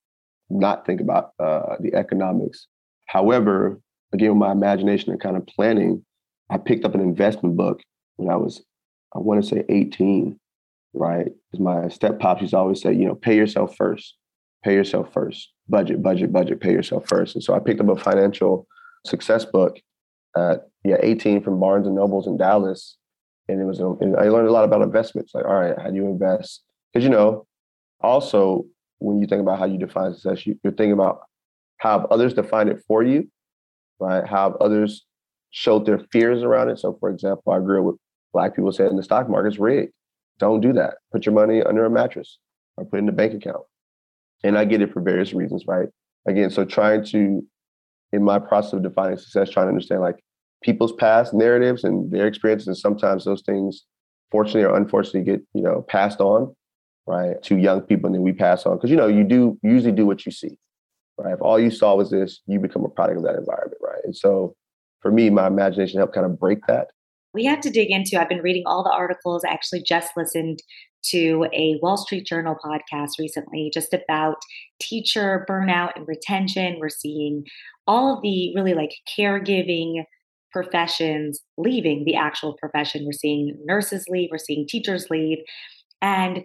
not 0.49 0.85
think 0.85 1.01
about 1.01 1.33
uh, 1.39 1.77
the 1.79 1.95
economics. 1.95 2.67
However, 3.07 3.81
again, 4.13 4.31
with 4.31 4.39
my 4.39 4.53
imagination 4.53 5.13
and 5.13 5.21
kind 5.21 5.37
of 5.37 5.47
planning, 5.47 6.05
I 6.51 6.59
picked 6.59 6.85
up 6.85 6.95
an 6.95 7.01
investment 7.01 7.57
book 7.57 7.83
when 8.17 8.29
I 8.29 8.37
was, 8.37 8.63
I 9.15 9.21
want 9.21 9.43
to 9.43 9.49
say 9.49 9.65
18, 9.69 10.40
right? 10.93 11.27
Because 11.51 11.65
my 11.65 11.89
step 11.89 12.19
pops 12.19 12.41
used 12.41 12.53
to 12.53 12.59
always 12.59 12.81
say, 12.81 12.93
you 12.93 13.07
know, 13.07 13.15
pay 13.15 13.37
yourself 13.37 13.77
first, 13.77 14.17
pay 14.65 14.75
yourself 14.75 15.13
first, 15.13 15.53
budget, 15.69 16.03
budget, 16.03 16.33
budget, 16.33 16.61
pay 16.61 16.73
yourself 16.73 17.07
first. 17.09 17.35
And 17.35 17.45
so 17.45 17.55
I 17.55 17.59
picked 17.59 17.81
up 17.81 17.89
a 17.89 17.97
financial 17.97 18.67
success 19.07 19.45
book 19.45 19.81
at 20.37 20.69
yeah 20.85 20.97
18 21.03 21.43
from 21.43 21.59
Barnes 21.59 21.87
and 21.87 21.97
Nobles 21.97 22.27
in 22.27 22.37
Dallas, 22.37 22.97
and 23.49 23.61
it 23.61 23.65
was 23.65 23.81
and 23.81 24.17
I 24.17 24.29
learned 24.29 24.49
a 24.49 24.53
lot 24.53 24.65
about 24.65 24.83
investments. 24.83 25.33
Like, 25.35 25.45
all 25.45 25.55
right, 25.55 25.77
how 25.79 25.91
do 25.91 25.97
you 25.97 26.07
invest? 26.07 26.63
Because 26.93 27.05
you 27.05 27.11
know, 27.11 27.47
also 28.01 28.67
when 28.99 29.21
you 29.21 29.27
think 29.27 29.41
about 29.41 29.59
how 29.59 29.65
you 29.65 29.79
define 29.79 30.13
success, 30.13 30.47
you, 30.47 30.59
you're 30.63 30.73
thinking 30.73 30.93
about 30.93 31.21
how 31.79 32.07
others 32.11 32.35
define 32.35 32.69
it 32.69 32.83
for 32.87 33.03
you 33.03 33.29
right? 34.01 34.27
How 34.27 34.57
others 34.61 35.07
showed 35.51 35.87
their 35.87 36.01
fears 36.11 36.43
around 36.43 36.71
it. 36.71 36.79
So, 36.79 36.97
for 36.99 37.11
example, 37.11 37.53
I 37.53 37.59
grew 37.59 37.81
up 37.81 37.87
with 37.87 37.97
black 38.33 38.57
people 38.57 38.73
saying 38.73 38.97
the 38.97 39.03
stock 39.03 39.29
market's 39.29 39.59
rigged. 39.59 39.93
Don't 40.41 40.61
do 40.61 40.73
that. 40.73 40.95
Put 41.13 41.27
your 41.27 41.35
money 41.35 41.63
under 41.63 41.85
a 41.85 41.91
mattress 41.91 42.39
or 42.77 42.85
put 42.85 42.97
it 42.97 43.03
in 43.03 43.09
a 43.09 43.13
bank 43.13 43.35
account. 43.35 43.65
And 44.43 44.59
I 44.59 44.65
get 44.65 44.81
it 44.81 44.93
for 44.93 45.01
various 45.01 45.33
reasons, 45.35 45.65
right? 45.69 45.89
Again, 46.27 46.51
so 46.51 46.65
trying 46.65 47.05
to, 47.07 47.47
in 48.13 48.25
my 48.25 48.39
process 48.39 48.73
of 48.73 48.83
defining 48.83 49.19
success, 49.19 49.51
trying 49.51 49.67
to 49.67 49.71
understand 49.71 50.01
like 50.01 50.17
people's 50.63 50.93
past 50.93 51.35
narratives 51.35 51.85
and 51.85 52.11
their 52.11 52.27
experiences, 52.27 52.69
and 52.69 52.77
sometimes 52.77 53.25
those 53.25 53.43
things, 53.43 53.85
fortunately 54.31 54.65
or 54.65 54.77
unfortunately, 54.77 55.23
get 55.23 55.43
you 55.55 55.63
know 55.63 55.85
passed 55.89 56.21
on, 56.21 56.55
right, 57.07 57.41
to 57.43 57.57
young 57.57 57.83
people, 57.83 58.07
and 58.07 58.15
then 58.15 58.23
we 58.23 58.33
pass 58.33 58.65
on 58.67 58.77
because 58.77 58.91
you 58.91 58.97
know 58.97 59.07
you 59.07 59.25
do 59.25 59.59
usually 59.63 59.93
do 59.93 60.07
what 60.07 60.25
you 60.25 60.33
see, 60.33 60.57
right? 61.19 61.35
If 61.35 61.43
all 61.43 61.61
you 61.61 61.71
saw 61.71 61.95
was 61.95 62.11
this, 62.11 62.41
you 62.47 62.59
become 62.59 62.85
a 62.85 62.89
product 62.89 63.19
of 63.19 63.25
that 63.25 63.37
environment, 63.37 63.81
right? 63.83 64.01
And 64.05 64.17
so 64.17 64.55
for 65.01 65.11
me, 65.11 65.31
my 65.31 65.47
imagination 65.47 65.99
helped 65.99 66.15
kind 66.15 66.27
of 66.27 66.39
break 66.39 66.67
that. 66.67 66.89
We 67.35 67.45
have 67.45 67.61
to 67.61 67.71
dig 67.71 67.91
into, 67.91 68.21
I've 68.21 68.29
been 68.29 68.43
reading 68.43 68.65
all 68.67 68.83
the 68.83 68.91
articles. 68.91 69.45
I 69.45 69.53
actually 69.53 69.83
just 69.83 70.13
listened 70.17 70.61
to 71.07 71.47
a 71.55 71.79
Wall 71.81 71.97
Street 71.97 72.27
Journal 72.27 72.57
podcast 72.65 73.13
recently 73.19 73.71
just 73.73 73.95
about 73.95 74.37
teacher 74.81 75.47
burnout 75.49 75.93
and 75.97 76.07
retention. 76.07 76.79
We're 76.79 76.89
seeing 76.89 77.45
all 77.87 78.15
of 78.15 78.23
the 78.23 78.53
really 78.55 78.75
like 78.75 78.91
caregiving 79.19 80.05
professions 80.53 81.41
leaving 81.57 82.05
the 82.05 82.17
actual 82.17 82.57
profession. 82.61 83.05
We're 83.05 83.13
seeing 83.13 83.57
nurses 83.65 84.05
leave, 84.09 84.31
we're 84.31 84.39
seeing 84.39 84.67
teachers 84.69 85.07
leave. 85.11 85.39
And 86.03 86.41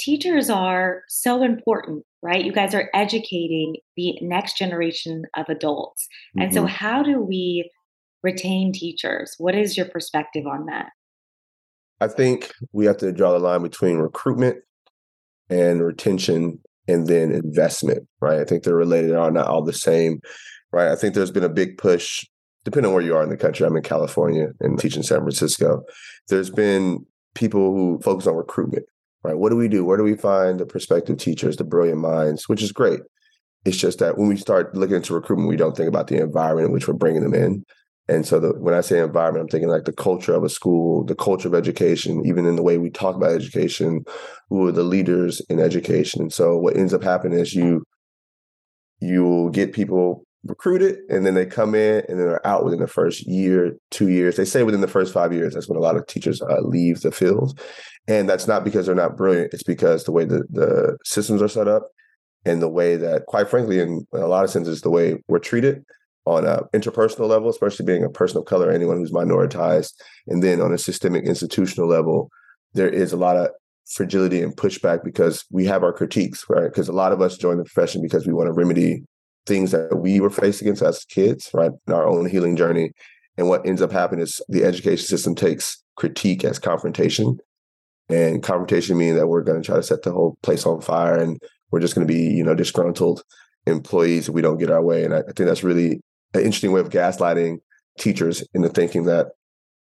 teachers 0.00 0.50
are 0.50 1.02
so 1.08 1.42
important, 1.42 2.04
right? 2.22 2.44
You 2.44 2.52
guys 2.52 2.74
are 2.74 2.90
educating 2.94 3.76
the 3.96 4.18
next 4.20 4.58
generation 4.58 5.22
of 5.36 5.46
adults. 5.48 6.06
Mm-hmm. 6.36 6.42
And 6.42 6.54
so, 6.54 6.60
mm-hmm. 6.60 6.74
how 6.74 7.02
do 7.02 7.20
we 7.20 7.70
retain 8.24 8.72
teachers? 8.72 9.34
What 9.38 9.54
is 9.54 9.76
your 9.76 9.86
perspective 9.86 10.46
on 10.46 10.66
that? 10.66 10.88
I 12.00 12.08
think 12.08 12.52
we 12.72 12.86
have 12.86 12.96
to 12.98 13.12
draw 13.12 13.32
the 13.32 13.38
line 13.38 13.62
between 13.62 13.98
recruitment 13.98 14.56
and 15.48 15.84
retention 15.84 16.58
and 16.88 17.06
then 17.06 17.30
investment, 17.30 18.08
right? 18.20 18.40
I 18.40 18.44
think 18.44 18.64
they're 18.64 18.74
related, 18.74 19.14
are 19.14 19.30
not 19.30 19.46
all 19.46 19.62
the 19.62 19.72
same, 19.72 20.20
right? 20.72 20.88
I 20.88 20.96
think 20.96 21.14
there's 21.14 21.30
been 21.30 21.44
a 21.44 21.48
big 21.48 21.78
push, 21.78 22.24
depending 22.64 22.88
on 22.88 22.94
where 22.94 23.04
you 23.04 23.14
are 23.14 23.22
in 23.22 23.30
the 23.30 23.36
country. 23.36 23.64
I'm 23.66 23.76
in 23.76 23.82
California 23.82 24.48
and 24.60 24.78
teach 24.78 24.96
in 24.96 25.02
San 25.02 25.20
Francisco. 25.20 25.84
There's 26.28 26.50
been 26.50 27.06
people 27.34 27.72
who 27.74 28.00
focus 28.02 28.26
on 28.26 28.34
recruitment, 28.36 28.86
right? 29.22 29.36
What 29.36 29.50
do 29.50 29.56
we 29.56 29.68
do? 29.68 29.84
Where 29.84 29.96
do 29.96 30.02
we 30.02 30.16
find 30.16 30.58
the 30.58 30.66
prospective 30.66 31.18
teachers, 31.18 31.56
the 31.56 31.64
brilliant 31.64 32.00
minds, 32.00 32.48
which 32.48 32.62
is 32.62 32.72
great. 32.72 33.00
It's 33.64 33.78
just 33.78 33.98
that 34.00 34.18
when 34.18 34.28
we 34.28 34.36
start 34.36 34.74
looking 34.74 34.96
into 34.96 35.14
recruitment, 35.14 35.48
we 35.48 35.56
don't 35.56 35.76
think 35.76 35.88
about 35.88 36.08
the 36.08 36.20
environment 36.20 36.66
in 36.66 36.72
which 36.72 36.86
we're 36.86 36.94
bringing 36.94 37.22
them 37.22 37.34
in. 37.34 37.64
And 38.08 38.26
so 38.26 38.38
the, 38.38 38.48
when 38.58 38.74
I 38.74 38.82
say 38.82 38.98
environment, 38.98 39.44
I'm 39.44 39.48
thinking 39.48 39.70
like 39.70 39.84
the 39.84 39.92
culture 39.92 40.34
of 40.34 40.44
a 40.44 40.48
school, 40.48 41.04
the 41.04 41.14
culture 41.14 41.48
of 41.48 41.54
education, 41.54 42.24
even 42.26 42.44
in 42.44 42.56
the 42.56 42.62
way 42.62 42.76
we 42.76 42.90
talk 42.90 43.16
about 43.16 43.32
education, 43.32 44.04
who 44.50 44.66
are 44.66 44.72
the 44.72 44.82
leaders 44.82 45.40
in 45.48 45.58
education. 45.58 46.20
And 46.20 46.32
so 46.32 46.56
what 46.58 46.76
ends 46.76 46.92
up 46.92 47.02
happening 47.02 47.38
is 47.38 47.54
you 47.54 47.82
you'll 49.00 49.50
get 49.50 49.72
people 49.72 50.24
recruited 50.44 50.98
and 51.08 51.24
then 51.24 51.34
they 51.34 51.46
come 51.46 51.74
in 51.74 52.04
and 52.08 52.18
then 52.18 52.26
they're 52.26 52.46
out 52.46 52.64
within 52.64 52.80
the 52.80 52.86
first 52.86 53.26
year, 53.26 53.76
two 53.90 54.08
years. 54.08 54.36
They 54.36 54.44
say 54.44 54.62
within 54.62 54.82
the 54.82 54.88
first 54.88 55.12
five 55.12 55.32
years. 55.32 55.54
That's 55.54 55.68
when 55.68 55.78
a 55.78 55.82
lot 55.82 55.96
of 55.96 56.06
teachers 56.06 56.42
uh, 56.42 56.60
leave 56.60 57.00
the 57.00 57.10
field. 57.10 57.58
And 58.06 58.28
that's 58.28 58.46
not 58.46 58.64
because 58.64 58.86
they're 58.86 58.94
not 58.94 59.16
brilliant. 59.16 59.54
It's 59.54 59.62
because 59.62 60.04
the 60.04 60.12
way 60.12 60.26
the, 60.26 60.44
the 60.50 60.98
systems 61.04 61.40
are 61.40 61.48
set 61.48 61.68
up 61.68 61.88
and 62.44 62.60
the 62.60 62.68
way 62.68 62.96
that, 62.96 63.24
quite 63.26 63.48
frankly, 63.48 63.80
in 63.80 64.06
a 64.12 64.26
lot 64.26 64.44
of 64.44 64.50
senses, 64.50 64.82
the 64.82 64.90
way 64.90 65.16
we're 65.28 65.38
treated 65.38 65.82
on 66.26 66.46
an 66.46 66.60
interpersonal 66.72 67.28
level, 67.28 67.50
especially 67.50 67.84
being 67.84 68.04
a 68.04 68.08
person 68.08 68.38
of 68.38 68.46
color, 68.46 68.70
anyone 68.70 68.96
who's 68.96 69.12
minoritized, 69.12 69.92
and 70.26 70.42
then 70.42 70.60
on 70.60 70.72
a 70.72 70.78
systemic 70.78 71.24
institutional 71.24 71.88
level, 71.88 72.30
there 72.72 72.88
is 72.88 73.12
a 73.12 73.16
lot 73.16 73.36
of 73.36 73.48
fragility 73.86 74.42
and 74.42 74.56
pushback 74.56 75.04
because 75.04 75.44
we 75.50 75.66
have 75.66 75.82
our 75.82 75.92
critiques, 75.92 76.44
right? 76.48 76.64
Because 76.64 76.88
a 76.88 76.92
lot 76.92 77.12
of 77.12 77.20
us 77.20 77.36
join 77.36 77.58
the 77.58 77.64
profession 77.64 78.00
because 78.00 78.26
we 78.26 78.32
want 78.32 78.46
to 78.46 78.52
remedy 78.52 79.02
things 79.46 79.72
that 79.72 79.98
we 79.98 80.20
were 80.20 80.30
faced 80.30 80.62
against 80.62 80.82
as 80.82 81.04
kids, 81.04 81.50
right? 81.52 81.72
In 81.86 81.92
our 81.92 82.06
own 82.06 82.26
healing 82.26 82.56
journey. 82.56 82.92
And 83.36 83.48
what 83.48 83.66
ends 83.66 83.82
up 83.82 83.92
happening 83.92 84.22
is 84.22 84.40
the 84.48 84.64
education 84.64 85.06
system 85.06 85.34
takes 85.34 85.82
critique 85.96 86.44
as 86.44 86.58
confrontation. 86.58 87.38
And 88.08 88.42
confrontation 88.42 88.96
meaning 88.96 89.16
that 89.16 89.28
we're 89.28 89.42
going 89.42 89.60
to 89.60 89.66
try 89.66 89.76
to 89.76 89.82
set 89.82 90.02
the 90.02 90.12
whole 90.12 90.36
place 90.42 90.66
on 90.66 90.80
fire 90.80 91.18
and 91.18 91.38
we're 91.70 91.80
just 91.80 91.94
going 91.94 92.06
to 92.06 92.12
be, 92.12 92.22
you 92.22 92.44
know, 92.44 92.54
disgruntled 92.54 93.22
employees 93.66 94.28
if 94.28 94.34
we 94.34 94.42
don't 94.42 94.58
get 94.58 94.70
our 94.70 94.82
way. 94.82 95.04
And 95.04 95.14
I, 95.14 95.18
I 95.18 95.32
think 95.34 95.48
that's 95.48 95.64
really 95.64 96.00
an 96.34 96.40
interesting 96.40 96.72
way 96.72 96.80
of 96.80 96.90
gaslighting 96.90 97.58
teachers 97.98 98.46
into 98.54 98.68
thinking 98.68 99.04
that 99.04 99.28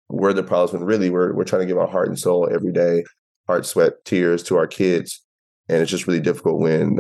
we're 0.09 0.33
the 0.33 0.43
problems 0.43 0.73
when 0.73 0.83
really 0.83 1.09
we're 1.09 1.33
we're 1.33 1.43
trying 1.43 1.61
to 1.61 1.67
give 1.67 1.77
our 1.77 1.87
heart 1.87 2.07
and 2.07 2.19
soul 2.19 2.47
every 2.51 2.71
day, 2.71 3.03
heart, 3.47 3.65
sweat, 3.65 4.05
tears 4.05 4.43
to 4.43 4.57
our 4.57 4.67
kids. 4.67 5.21
And 5.69 5.81
it's 5.81 5.91
just 5.91 6.07
really 6.07 6.19
difficult 6.19 6.59
when 6.59 6.99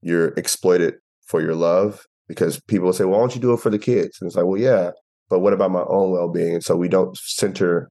you're 0.00 0.28
exploited 0.28 0.94
for 1.26 1.40
your 1.40 1.54
love 1.54 2.04
because 2.26 2.60
people 2.60 2.86
will 2.86 2.92
say, 2.92 3.04
well, 3.04 3.18
why 3.18 3.20
don't 3.20 3.34
you 3.34 3.40
do 3.40 3.52
it 3.52 3.60
for 3.60 3.70
the 3.70 3.78
kids? 3.78 4.18
And 4.20 4.28
it's 4.28 4.36
like, 4.36 4.46
well, 4.46 4.60
yeah, 4.60 4.90
but 5.28 5.40
what 5.40 5.52
about 5.52 5.70
my 5.70 5.84
own 5.88 6.10
well 6.10 6.28
being? 6.28 6.54
And 6.54 6.64
so 6.64 6.76
we 6.76 6.88
don't 6.88 7.16
center 7.16 7.90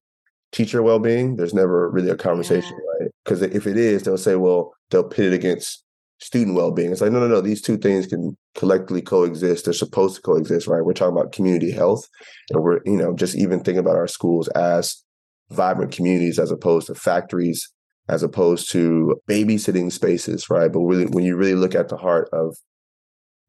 teacher 0.51 0.81
well 0.81 0.99
being. 0.99 1.35
There's 1.35 1.53
never 1.53 1.89
really 1.89 2.09
a 2.09 2.15
conversation, 2.15 2.71
yeah. 2.71 3.03
right? 3.03 3.11
Because 3.23 3.41
if 3.41 3.67
it 3.67 3.77
is, 3.77 4.03
they'll 4.03 4.17
say, 4.17 4.35
well, 4.35 4.73
they'll 4.89 5.03
pit 5.03 5.25
it 5.25 5.33
against 5.33 5.83
student 6.19 6.55
well-being. 6.55 6.91
It's 6.91 7.01
like, 7.01 7.11
no, 7.11 7.19
no, 7.19 7.27
no, 7.27 7.41
these 7.41 7.61
two 7.61 7.77
things 7.77 8.07
can 8.07 8.35
collectively 8.55 9.01
coexist. 9.01 9.65
They're 9.65 9.73
supposed 9.73 10.15
to 10.15 10.21
coexist, 10.21 10.67
right? 10.67 10.83
We're 10.83 10.93
talking 10.93 11.15
about 11.17 11.31
community 11.31 11.71
health. 11.71 12.07
And 12.49 12.63
we're, 12.63 12.79
you 12.85 12.97
know, 12.97 13.15
just 13.15 13.35
even 13.35 13.59
thinking 13.59 13.79
about 13.79 13.97
our 13.97 14.07
schools 14.07 14.47
as 14.49 15.03
vibrant 15.49 15.91
communities 15.91 16.39
as 16.39 16.51
opposed 16.51 16.87
to 16.87 16.95
factories, 16.95 17.71
as 18.09 18.23
opposed 18.23 18.71
to 18.71 19.15
babysitting 19.29 19.91
spaces, 19.91 20.49
right? 20.49 20.71
But 20.71 20.79
really 20.79 21.05
when 21.05 21.23
you 21.23 21.35
really 21.35 21.55
look 21.55 21.75
at 21.75 21.89
the 21.89 21.97
heart 21.97 22.29
of 22.33 22.55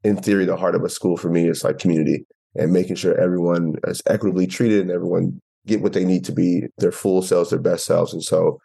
in 0.03 0.15
theory, 0.15 0.45
the 0.45 0.55
heart 0.55 0.75
of 0.75 0.83
a 0.83 0.89
school 0.89 1.17
for 1.17 1.29
me 1.29 1.49
is 1.49 1.63
like 1.63 1.77
community 1.77 2.25
and 2.55 2.71
making 2.71 2.95
sure 2.95 3.19
everyone 3.19 3.75
is 3.85 4.01
equitably 4.05 4.47
treated 4.47 4.81
and 4.81 4.91
everyone 4.91 5.41
get 5.65 5.81
what 5.81 5.93
they 5.93 6.05
need 6.05 6.23
to 6.25 6.31
be 6.31 6.63
their 6.77 6.91
full 6.91 7.21
selves, 7.21 7.49
their 7.49 7.59
best 7.59 7.85
selves. 7.85 8.13
And 8.13 8.23
so 8.23 8.59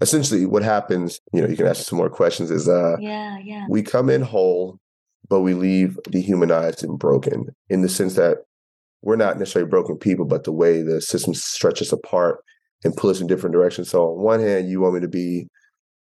essentially 0.00 0.46
what 0.46 0.62
happens, 0.62 1.20
you 1.32 1.40
know, 1.40 1.48
you 1.48 1.56
can 1.56 1.66
ask 1.66 1.86
some 1.86 1.98
more 1.98 2.10
questions 2.10 2.50
is 2.50 2.68
uh 2.68 2.96
yeah, 3.00 3.38
yeah. 3.42 3.66
we 3.68 3.82
come 3.82 4.08
in 4.08 4.22
whole, 4.22 4.78
but 5.28 5.40
we 5.40 5.54
leave 5.54 5.98
dehumanized 6.10 6.84
and 6.84 6.98
broken 6.98 7.46
in 7.68 7.82
the 7.82 7.88
sense 7.88 8.14
that 8.14 8.38
we're 9.02 9.16
not 9.16 9.38
necessarily 9.38 9.68
broken 9.68 9.96
people, 9.96 10.24
but 10.24 10.44
the 10.44 10.52
way 10.52 10.82
the 10.82 11.00
system 11.00 11.34
stretches 11.34 11.92
apart 11.92 12.40
and 12.84 12.96
pull 12.96 13.10
us 13.10 13.20
in 13.20 13.26
different 13.26 13.52
directions. 13.52 13.90
So 13.90 14.12
on 14.12 14.22
one 14.22 14.40
hand, 14.40 14.68
you 14.68 14.80
want 14.80 14.94
me 14.94 15.00
to 15.00 15.08
be 15.08 15.48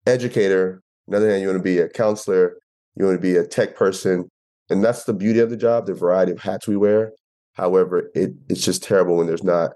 educator, 0.05 0.81
another 1.07 1.29
hand, 1.29 1.41
you 1.41 1.47
want 1.47 1.59
to 1.59 1.63
be 1.63 1.79
a 1.79 1.89
counselor, 1.89 2.57
you 2.95 3.05
want 3.05 3.17
to 3.17 3.21
be 3.21 3.35
a 3.35 3.45
tech 3.45 3.75
person. 3.75 4.29
And 4.69 4.83
that's 4.83 5.05
the 5.05 5.13
beauty 5.13 5.39
of 5.39 5.49
the 5.49 5.57
job, 5.57 5.87
the 5.87 5.93
variety 5.93 6.31
of 6.31 6.39
hats 6.39 6.67
we 6.67 6.77
wear. 6.77 7.11
However, 7.53 8.09
it, 8.13 8.31
it's 8.47 8.63
just 8.63 8.83
terrible 8.83 9.17
when 9.17 9.27
there's 9.27 9.43
not 9.43 9.71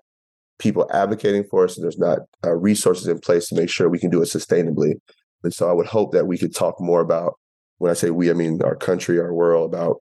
people 0.60 0.88
advocating 0.92 1.44
for 1.50 1.66
us 1.66 1.76
and 1.76 1.84
there's 1.84 1.98
not 1.98 2.20
uh, 2.46 2.54
resources 2.54 3.08
in 3.08 3.20
place 3.20 3.48
to 3.48 3.56
make 3.56 3.70
sure 3.70 3.90
we 3.90 4.00
can 4.00 4.10
do 4.10 4.22
it 4.22 4.26
sustainably. 4.26 4.94
And 5.44 5.54
so 5.54 5.70
I 5.70 5.74
would 5.74 5.88
hope 5.88 6.14
that 6.14 6.28
we 6.28 6.38
could 6.38 6.56
talk 6.56 6.80
more 6.80 7.02
about, 7.02 7.34
when 7.80 7.92
I 7.92 7.96
say 7.96 8.12
we, 8.12 8.30
I 8.30 8.34
mean 8.34 8.62
our 8.64 8.76
country, 8.76 9.20
our 9.20 9.34
world, 9.34 9.74
about 9.74 9.98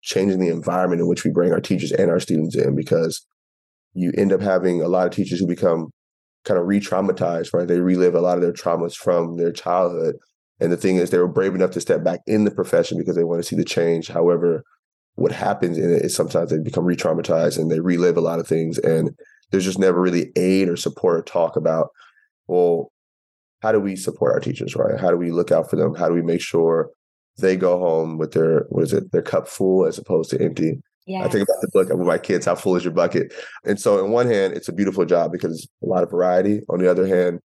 changing 0.00 0.40
the 0.40 0.48
environment 0.48 1.00
in 1.00 1.06
which 1.06 1.24
we 1.24 1.30
bring 1.30 1.52
our 1.52 1.60
teachers 1.60 1.92
and 1.92 2.10
our 2.10 2.18
students 2.18 2.56
in 2.56 2.74
because 2.74 3.24
you 3.94 4.12
end 4.16 4.32
up 4.32 4.40
having 4.40 4.82
a 4.82 4.88
lot 4.88 5.06
of 5.06 5.12
teachers 5.12 5.38
who 5.38 5.46
become 5.46 5.90
kind 6.44 6.58
of 6.58 6.66
re-traumatized, 6.66 7.54
right? 7.54 7.68
They 7.68 7.80
relive 7.80 8.14
a 8.14 8.20
lot 8.20 8.36
of 8.36 8.42
their 8.42 8.52
traumas 8.52 8.96
from 8.96 9.36
their 9.36 9.52
childhood. 9.52 10.16
And 10.58 10.72
the 10.72 10.76
thing 10.76 10.96
is, 10.96 11.10
they 11.10 11.18
were 11.18 11.28
brave 11.28 11.54
enough 11.54 11.70
to 11.72 11.80
step 11.80 12.02
back 12.02 12.20
in 12.26 12.44
the 12.44 12.50
profession 12.50 12.98
because 12.98 13.14
they 13.14 13.24
want 13.24 13.40
to 13.40 13.48
see 13.48 13.56
the 13.56 13.64
change. 13.64 14.08
However, 14.08 14.64
what 15.14 15.30
happens 15.32 15.78
in 15.78 15.92
it 15.92 16.02
is 16.02 16.16
sometimes 16.16 16.50
they 16.50 16.58
become 16.58 16.84
re-traumatized 16.84 17.58
and 17.58 17.70
they 17.70 17.80
relive 17.80 18.16
a 18.16 18.22
lot 18.22 18.40
of 18.40 18.48
things. 18.48 18.78
And 18.78 19.10
there's 19.52 19.64
just 19.64 19.78
never 19.78 20.00
really 20.00 20.32
aid 20.34 20.68
or 20.68 20.76
support 20.76 21.20
or 21.20 21.22
talk 21.22 21.56
about, 21.56 21.90
well, 22.48 22.90
how 23.60 23.70
do 23.70 23.78
we 23.78 23.94
support 23.94 24.32
our 24.32 24.40
teachers, 24.40 24.74
right? 24.74 24.98
How 24.98 25.10
do 25.10 25.16
we 25.16 25.30
look 25.30 25.52
out 25.52 25.70
for 25.70 25.76
them? 25.76 25.94
How 25.94 26.08
do 26.08 26.14
we 26.14 26.22
make 26.22 26.40
sure 26.40 26.90
they 27.38 27.56
go 27.56 27.78
home 27.78 28.18
with 28.18 28.32
their 28.32 28.66
what 28.70 28.82
is 28.82 28.92
it, 28.92 29.12
their 29.12 29.22
cup 29.22 29.46
full 29.46 29.86
as 29.86 29.98
opposed 29.98 30.30
to 30.30 30.42
empty? 30.42 30.82
Yes. 31.06 31.26
I 31.26 31.28
think 31.28 31.48
about 31.48 31.60
the 31.60 31.70
book 31.72 31.88
with 31.90 32.06
my 32.06 32.18
kids, 32.18 32.46
how 32.46 32.54
full 32.54 32.76
is 32.76 32.84
your 32.84 32.92
bucket? 32.92 33.32
And 33.64 33.78
so 33.78 34.02
on 34.02 34.10
one 34.10 34.26
hand, 34.26 34.54
it's 34.54 34.68
a 34.68 34.72
beautiful 34.72 35.04
job 35.04 35.32
because 35.32 35.68
a 35.82 35.86
lot 35.86 36.02
of 36.02 36.10
variety. 36.10 36.62
On 36.68 36.78
the 36.78 36.90
other 36.90 37.06
hand, 37.06 37.40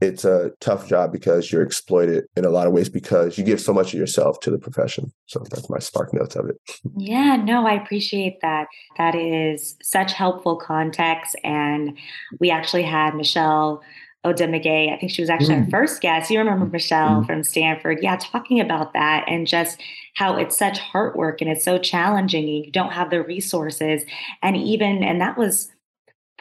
it's 0.00 0.24
a 0.24 0.52
tough 0.60 0.86
job 0.88 1.10
because 1.10 1.50
you're 1.50 1.62
exploited 1.62 2.24
in 2.36 2.44
a 2.44 2.50
lot 2.50 2.66
of 2.66 2.72
ways 2.72 2.88
because 2.88 3.38
you 3.38 3.44
give 3.44 3.60
so 3.60 3.72
much 3.72 3.94
of 3.94 3.98
yourself 3.98 4.40
to 4.40 4.50
the 4.50 4.58
profession. 4.58 5.10
So 5.26 5.42
that's 5.50 5.70
my 5.70 5.78
spark 5.78 6.12
notes 6.12 6.36
of 6.36 6.48
it. 6.50 6.56
Yeah, 6.96 7.36
no, 7.36 7.66
I 7.66 7.72
appreciate 7.74 8.40
that. 8.42 8.66
That 8.98 9.14
is 9.14 9.76
such 9.82 10.12
helpful 10.12 10.56
context. 10.56 11.34
And 11.42 11.96
we 12.40 12.50
actually 12.50 12.82
had 12.82 13.14
Michelle 13.14 13.82
Odemagay, 14.26 14.92
I 14.92 14.98
think 14.98 15.12
she 15.12 15.22
was 15.22 15.30
actually 15.30 15.54
mm. 15.54 15.64
our 15.64 15.70
first 15.70 16.02
guest. 16.02 16.30
You 16.30 16.40
remember 16.40 16.66
Michelle 16.66 17.22
mm. 17.22 17.26
from 17.26 17.44
Stanford. 17.44 17.98
Yeah, 18.02 18.16
talking 18.16 18.60
about 18.60 18.92
that 18.92 19.24
and 19.28 19.46
just 19.46 19.80
how 20.14 20.36
it's 20.36 20.58
such 20.58 20.78
hard 20.78 21.14
work 21.14 21.40
and 21.40 21.48
it's 21.48 21.64
so 21.64 21.78
challenging. 21.78 22.44
And 22.48 22.66
You 22.66 22.72
don't 22.72 22.92
have 22.92 23.10
the 23.10 23.22
resources. 23.22 24.02
And 24.42 24.56
even, 24.56 25.04
and 25.04 25.20
that 25.20 25.38
was 25.38 25.70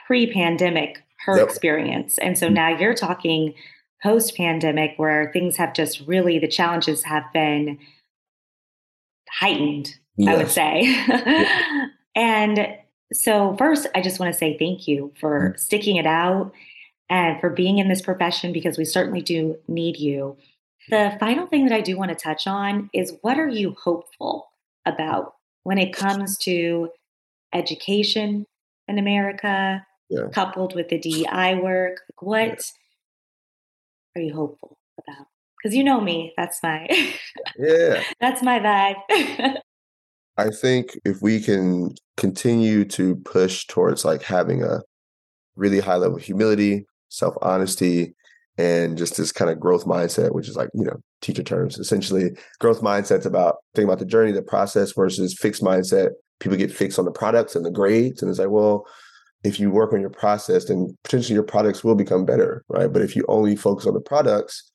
pre 0.05 0.31
pandemic 0.31 1.04
her 1.25 1.37
yep. 1.37 1.47
experience. 1.47 2.17
And 2.17 2.37
so 2.37 2.47
mm. 2.47 2.53
now 2.53 2.69
you're 2.77 2.93
talking 2.93 3.53
post 4.03 4.35
pandemic 4.35 4.91
where 4.97 5.31
things 5.33 5.57
have 5.57 5.73
just 5.73 6.01
really, 6.01 6.39
the 6.39 6.47
challenges 6.47 7.03
have 7.03 7.23
been 7.33 7.79
heightened, 9.31 9.95
yes. 10.17 10.29
I 10.29 10.37
would 10.37 10.51
say. 10.51 11.89
And 12.15 12.77
so, 13.13 13.55
first, 13.57 13.87
I 13.93 14.01
just 14.01 14.19
want 14.19 14.31
to 14.31 14.37
say 14.37 14.57
thank 14.57 14.87
you 14.87 15.13
for 15.19 15.51
mm. 15.51 15.59
sticking 15.59 15.97
it 15.97 16.07
out 16.07 16.53
and 17.09 17.39
for 17.39 17.49
being 17.49 17.77
in 17.77 17.89
this 17.89 18.01
profession 18.01 18.53
because 18.53 18.77
we 18.77 18.85
certainly 18.85 19.21
do 19.21 19.57
need 19.67 19.97
you. 19.97 20.37
The 20.89 21.15
final 21.19 21.47
thing 21.47 21.65
that 21.65 21.75
I 21.75 21.81
do 21.81 21.97
want 21.97 22.09
to 22.09 22.15
touch 22.15 22.47
on 22.47 22.89
is 22.93 23.13
what 23.21 23.37
are 23.37 23.47
you 23.47 23.75
hopeful 23.83 24.47
about 24.85 25.33
when 25.63 25.77
it 25.77 25.93
comes 25.93 26.37
to 26.39 26.89
education 27.53 28.45
in 28.87 28.99
America, 28.99 29.85
yeah. 30.09 30.27
coupled 30.33 30.75
with 30.75 30.89
the 30.89 30.99
DEI 30.99 31.55
work? 31.61 32.01
What 32.19 32.63
yeah. 34.15 34.21
are 34.21 34.21
you 34.21 34.33
hopeful 34.33 34.77
about? 34.97 35.27
Because 35.57 35.75
you 35.75 35.83
know 35.83 36.01
me, 36.01 36.33
that's 36.37 36.61
my 36.61 36.87
yeah, 37.57 38.03
that's 38.19 38.41
my 38.43 38.59
vibe. 38.59 39.57
I 40.37 40.49
think 40.49 40.99
if 41.05 41.21
we 41.21 41.39
can 41.39 41.95
continue 42.17 42.83
to 42.85 43.15
push 43.15 43.65
towards 43.67 44.03
like 44.03 44.21
having 44.21 44.63
a 44.63 44.81
really 45.55 45.79
high 45.79 45.95
level 45.95 46.17
of 46.17 46.23
humility, 46.23 46.85
self 47.09 47.35
honesty, 47.41 48.13
and 48.57 48.97
just 48.97 49.17
this 49.17 49.31
kind 49.31 49.51
of 49.51 49.59
growth 49.59 49.85
mindset, 49.85 50.33
which 50.33 50.47
is 50.47 50.55
like, 50.55 50.69
you 50.73 50.83
know, 50.83 50.97
teacher 51.21 51.43
terms. 51.43 51.77
Essentially, 51.77 52.31
growth 52.59 52.81
mindset's 52.81 53.25
about 53.25 53.57
thinking 53.73 53.89
about 53.89 53.99
the 53.99 54.05
journey, 54.05 54.31
the 54.31 54.41
process 54.41 54.93
versus 54.93 55.33
fixed 55.37 55.63
mindset. 55.63 56.11
People 56.39 56.57
get 56.57 56.71
fixed 56.71 56.99
on 56.99 57.05
the 57.05 57.11
products 57.11 57.55
and 57.55 57.65
the 57.65 57.71
grades. 57.71 58.21
And 58.21 58.29
it's 58.29 58.39
like, 58.39 58.49
well, 58.49 58.85
if 59.45 59.59
you 59.59 59.69
work 59.69 59.93
on 59.93 60.01
your 60.01 60.09
process, 60.09 60.65
then 60.65 60.97
potentially 61.03 61.35
your 61.35 61.43
products 61.43 61.83
will 61.83 61.93
become 61.93 62.25
better, 62.25 62.65
right? 62.67 62.91
But 62.91 63.03
if 63.03 63.15
you 63.15 63.23
only 63.27 63.55
focus 63.55 63.85
on 63.85 63.93
the 63.93 64.01
products, 64.01 64.71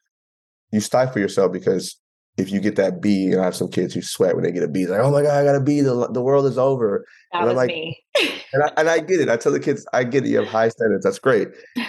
you 0.70 0.78
stifle 0.78 1.20
yourself 1.20 1.52
because 1.52 1.96
if 2.36 2.52
you 2.52 2.60
get 2.60 2.76
that 2.76 3.02
B, 3.02 3.32
and 3.32 3.40
I 3.40 3.44
have 3.44 3.56
some 3.56 3.68
kids 3.68 3.92
who 3.92 4.00
sweat 4.00 4.36
when 4.36 4.44
they 4.44 4.52
get 4.52 4.62
a 4.62 4.68
B, 4.68 4.86
like, 4.86 5.00
oh 5.00 5.10
my 5.10 5.22
God, 5.22 5.36
I 5.36 5.44
got 5.44 5.56
a 5.56 5.60
B, 5.60 5.80
the, 5.80 6.08
the 6.12 6.22
world 6.22 6.46
is 6.46 6.56
over. 6.56 7.04
That 7.32 7.42
and 7.42 7.50
I'm 7.50 7.56
like, 7.56 7.66
me. 7.66 8.00
and, 8.52 8.62
I, 8.62 8.72
and 8.76 8.88
I 8.88 9.00
get 9.00 9.20
it. 9.20 9.28
I 9.28 9.36
tell 9.36 9.50
the 9.50 9.58
kids, 9.58 9.84
I 9.92 10.04
get 10.04 10.24
it. 10.24 10.28
You 10.28 10.38
have 10.38 10.48
high 10.48 10.68
standards. 10.68 11.04
That's 11.04 11.18
great. 11.18 11.48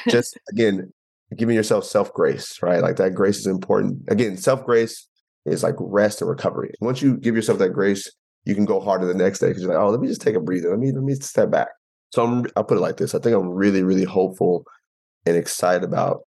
Just 0.10 0.38
again, 0.50 0.92
giving 1.38 1.56
yourself 1.56 1.86
self 1.86 2.12
grace, 2.14 2.58
right? 2.64 2.82
Like 2.82 2.96
that 2.96 3.14
grace 3.14 3.38
is 3.38 3.48
important. 3.48 4.00
Again, 4.10 4.38
self 4.38 4.66
grace 4.66 5.08
is 5.46 5.62
like 5.62 5.76
rest 5.80 6.22
and 6.22 6.30
recovery. 6.30 6.74
Once 6.82 7.02
you 7.04 7.18
give 7.18 7.36
yourself 7.36 7.60
that 7.60 7.70
grace, 7.70 8.12
you 8.46 8.56
can 8.56 8.66
go 8.66 8.80
harder 8.80 9.06
the 9.06 9.14
next 9.14 9.40
day 9.40 9.50
because 9.50 9.62
you're 9.62 9.72
like, 9.72 9.82
oh, 9.82 9.90
let 9.90 10.00
me 10.00 10.08
just 10.08 10.22
take 10.22 10.36
a 10.36 10.42
breather. 10.42 10.72
Let 10.72 10.80
me 10.80 10.92
let 10.92 11.04
me 11.04 11.14
step 11.14 11.52
back. 11.52 11.68
So 12.12 12.24
I'm, 12.24 12.46
I'll 12.56 12.64
put 12.64 12.78
it 12.78 12.82
like 12.82 12.98
this. 12.98 13.16
I 13.16 13.20
think 13.20 13.36
I'm 13.36 13.50
really, 13.50 13.84
really 13.84 14.04
hopeful 14.04 14.66
and 15.26 15.36
excited 15.36 15.84
about 15.84 16.22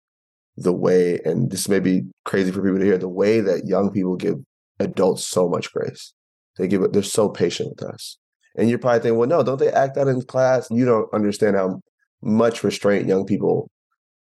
the 0.57 0.73
way, 0.73 1.19
and 1.25 1.49
this 1.49 1.67
may 1.69 1.79
be 1.79 2.03
crazy 2.25 2.51
for 2.51 2.61
people 2.61 2.79
to 2.79 2.85
hear, 2.85 2.97
the 2.97 3.07
way 3.07 3.41
that 3.41 3.65
young 3.65 3.91
people 3.91 4.15
give 4.15 4.35
adults 4.79 5.25
so 5.25 5.47
much 5.47 5.71
grace. 5.71 6.13
They 6.57 6.67
give 6.67 6.81
it, 6.83 6.93
they're 6.93 7.03
so 7.03 7.29
patient 7.29 7.69
with 7.69 7.83
us. 7.89 8.17
And 8.55 8.69
you're 8.69 8.79
probably 8.79 8.99
thinking, 8.99 9.17
well, 9.17 9.29
no, 9.29 9.43
don't 9.43 9.59
they 9.59 9.71
act 9.71 9.97
out 9.97 10.09
in 10.09 10.21
class? 10.21 10.67
You 10.69 10.85
don't 10.85 11.11
understand 11.13 11.55
how 11.55 11.81
much 12.21 12.63
restraint 12.63 13.07
young 13.07 13.25
people 13.25 13.69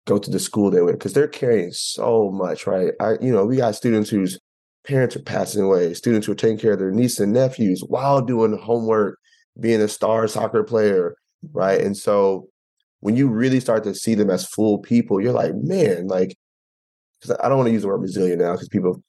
go 0.06 0.20
to 0.20 0.30
the 0.30 0.40
school 0.40 0.70
they 0.70 0.82
with 0.82 0.96
because 0.96 1.14
they're 1.14 1.28
carrying 1.28 1.72
so 1.72 2.30
much, 2.32 2.68
right? 2.68 2.94
I, 3.00 3.14
you 3.22 3.32
know, 3.32 3.46
we 3.46 3.58
got 3.58 3.76
students 3.76 4.10
whose 4.10 4.40
parents 4.86 5.16
are 5.16 5.22
passing 5.24 5.64
away, 5.64 5.94
students 5.94 6.28
who 6.28 6.34
are 6.34 6.36
taking 6.36 6.60
care 6.60 6.74
of 6.74 6.80
their 6.80 6.92
nieces 6.92 7.22
and 7.22 7.34
nephews 7.34 7.84
while 7.88 8.22
doing 8.22 8.58
homework, 8.58 9.18
being 9.60 9.82
a 9.82 9.88
star 9.88 10.28
soccer 10.28 10.64
player, 10.64 11.16
right? 11.52 11.82
And 11.82 11.96
so 11.98 12.48
when 13.00 13.16
you 13.16 13.28
really 13.28 13.60
start 13.60 13.84
to 13.84 13.96
see 13.96 14.16
them 14.16 14.30
as 14.30 14.46
full 14.46 14.80
people, 14.80 15.22
you're 15.22 15.34
like, 15.34 15.54
man, 15.56 16.08
like, 16.08 16.38
because 17.20 17.38
I 17.44 17.50
don't 17.50 17.58
want 17.58 17.68
to 17.68 17.74
use 17.74 17.82
the 17.82 17.88
word 17.88 18.02
resilient 18.02 18.42
now 18.42 18.54
because 18.54 18.70
people 18.70 19.02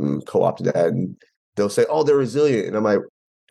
mm, 0.00 0.24
co-opted 0.26 0.66
that 0.66 0.86
and 0.86 1.16
they'll 1.56 1.68
say, 1.68 1.86
oh, 1.88 2.02
they're 2.02 2.16
resilient. 2.16 2.66
And 2.66 2.76
I'm 2.76 2.84
like, 2.84 3.00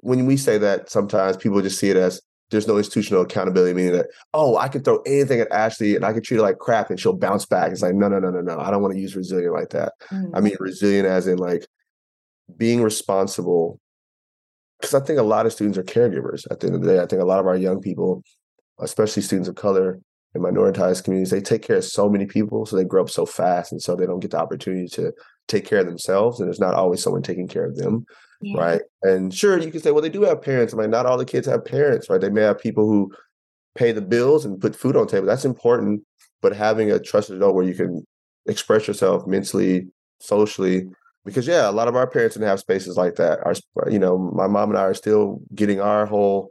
when 0.02 0.26
we 0.26 0.38
say 0.38 0.58
that, 0.60 0.90
sometimes 0.90 1.38
people 1.38 1.62
just 1.62 1.80
see 1.80 1.90
it 1.90 1.98
as 1.98 2.22
there's 2.50 2.68
no 2.68 2.78
institutional 2.78 3.24
accountability, 3.24 3.74
meaning 3.74 3.94
that, 3.94 4.08
oh, 4.34 4.58
I 4.58 4.70
can 4.70 4.84
throw 4.84 5.02
anything 5.06 5.42
at 5.42 5.52
Ashley 5.52 5.96
and 5.96 6.06
I 6.06 6.14
can 6.14 6.24
treat 6.24 6.38
her 6.38 6.44
like 6.44 6.60
crap 6.60 6.90
and 6.90 7.00
she'll 7.00 7.14
bounce 7.14 7.46
back. 7.46 7.72
It's 7.72 7.82
like, 7.82 7.94
no, 7.94 8.08
no, 8.08 8.20
no, 8.20 8.30
no, 8.30 8.42
no. 8.42 8.60
I 8.60 8.72
don't 8.72 8.82
want 8.82 8.94
to 8.94 9.00
use 9.00 9.16
resilient 9.16 9.54
like 9.54 9.70
that. 9.72 9.94
Mm. 10.12 10.32
I 10.34 10.40
mean, 10.40 10.56
resilient 10.60 11.08
as 11.08 11.28
in 11.28 11.38
like 11.38 11.68
being 12.56 12.82
responsible. 12.82 13.80
Because 14.80 14.94
I 14.94 15.06
think 15.06 15.20
a 15.20 15.24
lot 15.24 15.46
of 15.46 15.54
students 15.54 15.78
are 15.78 15.84
caregivers 15.84 16.46
at 16.52 16.60
the 16.60 16.68
end 16.68 16.76
of 16.76 16.82
the 16.82 16.94
day. 16.94 17.00
I 17.00 17.06
think 17.06 17.22
a 17.22 17.26
lot 17.26 17.40
of 17.40 17.48
our 17.48 17.58
young 17.58 17.82
people, 17.82 18.24
especially 18.80 19.24
students 19.24 19.50
of 19.50 19.56
color 19.56 20.00
and 20.34 20.44
minoritized 20.44 21.04
communities, 21.04 21.32
they 21.32 21.42
take 21.42 21.64
care 21.64 21.78
of 21.78 21.86
so 21.86 22.08
many 22.10 22.26
people. 22.26 22.66
So 22.66 22.76
they 22.76 22.84
grow 22.84 23.02
up 23.02 23.10
so 23.10 23.26
fast. 23.26 23.72
And 23.72 23.82
so 23.82 23.96
they 23.96 24.06
don't 24.06 24.20
get 24.20 24.32
the 24.32 24.40
opportunity 24.40 24.88
to 24.90 25.14
take 25.48 25.66
care 25.66 25.80
of 25.80 25.88
themselves. 25.88 26.40
And 26.40 26.48
there's 26.48 26.60
not 26.60 26.76
always 26.76 27.02
someone 27.02 27.24
taking 27.24 27.48
care 27.48 27.66
of 27.66 27.76
them 27.76 28.06
yeah. 28.42 28.60
right? 28.60 28.82
And 29.04 29.34
sure, 29.34 29.58
you 29.58 29.72
can 29.72 29.82
say, 29.82 29.92
well, 29.92 30.02
they 30.02 30.10
do 30.10 30.24
have 30.24 30.42
parents. 30.42 30.74
I 30.74 30.78
mean, 30.78 30.90
not 30.90 31.06
all 31.06 31.18
the 31.18 31.26
kids 31.26 31.48
have 31.48 31.66
parents, 31.66 32.10
right? 32.10 32.22
They 32.22 32.30
may 32.30 32.42
have 32.42 32.60
people 32.60 32.88
who 32.88 33.12
pay 33.76 33.92
the 33.92 34.02
bills 34.02 34.46
and 34.46 34.60
put 34.60 34.76
food 34.76 34.96
on 34.96 35.06
the 35.06 35.12
table. 35.12 35.28
That's 35.28 35.46
important. 35.46 36.04
But 36.42 36.56
having 36.56 36.92
a 36.92 37.00
trusted 37.00 37.38
adult 37.38 37.56
where 37.56 37.66
you 37.66 37.74
can 37.74 38.06
express 38.46 38.88
yourself 38.88 39.26
mentally, 39.28 39.88
socially, 40.20 40.88
because 41.28 41.46
yeah, 41.46 41.70
a 41.70 41.72
lot 41.72 41.88
of 41.88 41.96
our 41.96 42.08
parents 42.08 42.36
didn't 42.36 42.48
have 42.48 42.60
spaces 42.60 42.98
like 42.98 43.16
that. 43.16 43.40
Our, 43.46 43.54
uh, 43.86 43.90
you 43.90 44.00
know, 44.00 44.18
my 44.18 44.48
mom 44.48 44.70
and 44.70 44.80
I 44.80 44.84
are 44.84 44.94
still 44.94 45.40
getting 45.54 45.80
our 45.80 46.06
whole 46.06 46.50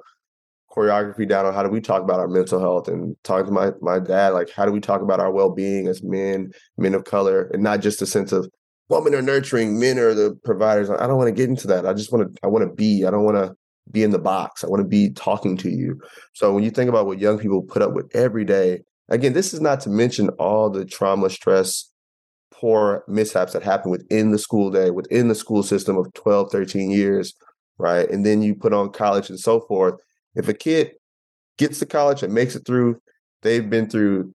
choreography 0.71 1.27
down 1.27 1.47
on 1.47 1.55
how 1.55 1.63
do 1.63 1.71
we 1.71 1.81
talk 1.81 2.03
about 2.03 2.21
our 2.21 2.29
mental 2.29 2.61
health 2.61 2.87
and 2.87 3.17
talking 3.25 3.47
to 3.47 3.53
my 3.53 3.71
my 3.81 3.99
dad 3.99 4.35
like 4.35 4.51
how 4.51 4.67
do 4.67 4.71
we 4.71 4.81
talk 4.81 5.01
about 5.01 5.21
our 5.21 5.33
well-being 5.33 5.89
as 5.89 6.03
men 6.03 6.53
men 6.77 6.93
of 6.93 7.05
color 7.05 7.49
and 7.55 7.63
not 7.63 7.81
just 7.81 8.03
a 8.03 8.07
sense 8.07 8.31
of 8.31 8.47
women 8.89 9.15
are 9.15 9.23
nurturing, 9.23 9.79
men 9.79 9.99
are 9.99 10.15
the 10.15 10.39
providers. 10.45 10.91
I 10.91 11.07
don't 11.07 11.17
want 11.17 11.29
to 11.29 11.33
get 11.33 11.49
into 11.49 11.67
that. 11.69 11.87
I 11.87 11.93
just 11.93 12.13
want 12.13 12.35
to 12.35 12.41
I 12.43 12.47
want 12.47 12.69
to 12.69 12.75
be. 12.75 13.05
I 13.05 13.11
don't 13.11 13.25
want 13.25 13.37
to 13.37 13.55
be 13.91 14.03
in 14.03 14.11
the 14.11 14.19
box. 14.19 14.65
I 14.65 14.69
want 14.69 14.81
to 14.81 14.89
be 14.89 15.11
talking 15.11 15.57
to 15.59 15.71
you. 15.71 16.01
So 16.35 16.53
when 16.53 16.65
you 16.65 16.71
think 16.71 16.89
about 16.89 17.07
what 17.07 17.19
young 17.19 17.39
people 17.39 17.63
put 17.63 17.83
up 17.83 17.93
with 17.93 18.15
every 18.15 18.45
day, 18.45 18.83
again, 19.09 19.33
this 19.33 19.55
is 19.55 19.61
not 19.61 19.81
to 19.83 19.91
mention 19.91 20.29
all 20.31 20.71
the 20.71 20.85
trauma, 20.85 21.31
stress, 21.31 21.91
poor 22.59 23.05
mishaps 23.07 23.53
that 23.53 23.63
happen 23.63 23.91
within 23.91 24.31
the 24.31 24.39
school 24.39 24.71
day, 24.71 24.91
within 24.91 25.29
the 25.29 25.35
school 25.35 25.63
system 25.63 25.97
of 25.97 26.13
12, 26.15 26.51
13 26.51 26.91
years, 26.91 27.35
right? 27.79 28.09
And 28.11 28.25
then 28.25 28.43
you 28.43 28.55
put 28.55 28.73
on 28.73 28.91
college 28.91 29.29
and 29.29 29.39
so 29.39 29.61
forth. 29.61 29.95
If 30.35 30.49
a 30.49 30.55
kid 30.55 30.93
gets 31.59 31.79
to 31.81 31.87
college 31.87 32.23
and 32.23 32.33
makes 32.33 32.57
it 32.57 32.67
through, 32.67 33.01
they've 33.43 33.69
been 33.69 33.89
through 33.89 34.33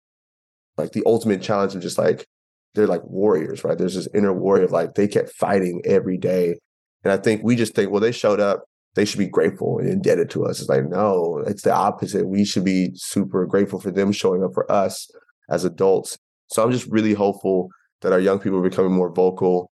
like 0.77 0.91
the 0.91 1.03
ultimate 1.05 1.41
challenge 1.41 1.75
of 1.75 1.81
just 1.81 1.97
like 1.97 2.25
they're 2.73 2.87
like 2.87 3.03
warriors, 3.03 3.63
right? 3.63 3.77
There's 3.77 3.95
this 3.95 4.07
inner 4.13 4.33
warrior 4.33 4.65
of 4.65 4.71
like 4.71 4.95
they 4.95 5.07
kept 5.07 5.31
fighting 5.33 5.81
every 5.85 6.17
day. 6.17 6.57
And 7.03 7.11
I 7.11 7.17
think 7.17 7.41
we 7.43 7.55
just 7.55 7.75
think, 7.75 7.91
well, 7.91 7.99
they 7.99 8.11
showed 8.11 8.39
up, 8.39 8.63
they 8.95 9.05
should 9.05 9.19
be 9.19 9.27
grateful 9.27 9.79
and 9.79 9.89
indebted 9.89 10.29
to 10.31 10.45
us. 10.45 10.59
It's 10.59 10.69
like, 10.69 10.87
no, 10.87 11.43
it's 11.47 11.63
the 11.63 11.73
opposite. 11.73 12.27
We 12.27 12.45
should 12.45 12.63
be 12.63 12.91
super 12.95 13.45
grateful 13.45 13.79
for 13.79 13.91
them 13.91 14.11
showing 14.11 14.43
up 14.43 14.53
for 14.53 14.71
us 14.71 15.09
as 15.49 15.65
adults. 15.65 16.17
So 16.47 16.63
I'm 16.63 16.71
just 16.71 16.87
really 16.87 17.13
hopeful 17.13 17.69
that 18.01 18.13
our 18.13 18.19
young 18.19 18.39
people 18.39 18.59
are 18.59 18.69
becoming 18.69 18.93
more 18.93 19.11
vocal. 19.11 19.71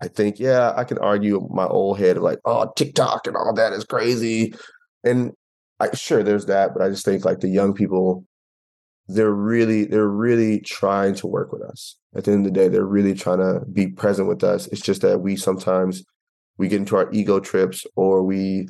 I 0.00 0.08
think, 0.08 0.38
yeah, 0.38 0.72
I 0.76 0.84
can 0.84 0.98
argue 0.98 1.46
my 1.50 1.66
old 1.66 1.98
head 1.98 2.16
of 2.16 2.22
like, 2.22 2.38
oh, 2.44 2.72
TikTok 2.76 3.26
and 3.26 3.36
all 3.36 3.52
that 3.54 3.72
is 3.72 3.84
crazy. 3.84 4.54
And 5.04 5.32
I 5.80 5.94
sure 5.94 6.22
there's 6.22 6.46
that, 6.46 6.72
but 6.72 6.82
I 6.82 6.88
just 6.88 7.04
think 7.04 7.24
like 7.24 7.40
the 7.40 7.48
young 7.48 7.74
people 7.74 8.24
they're 9.08 9.32
really 9.32 9.86
they're 9.86 10.06
really 10.06 10.60
trying 10.60 11.14
to 11.14 11.26
work 11.26 11.50
with 11.50 11.62
us 11.62 11.96
at 12.14 12.24
the 12.24 12.30
end 12.30 12.46
of 12.46 12.52
the 12.52 12.60
day 12.60 12.68
they're 12.68 12.84
really 12.84 13.14
trying 13.14 13.38
to 13.38 13.64
be 13.72 13.88
present 13.88 14.28
with 14.28 14.44
us 14.44 14.66
it's 14.68 14.82
just 14.82 15.00
that 15.00 15.20
we 15.20 15.34
sometimes 15.34 16.04
we 16.58 16.68
get 16.68 16.80
into 16.80 16.96
our 16.96 17.10
ego 17.12 17.40
trips 17.40 17.86
or 17.96 18.22
we 18.22 18.68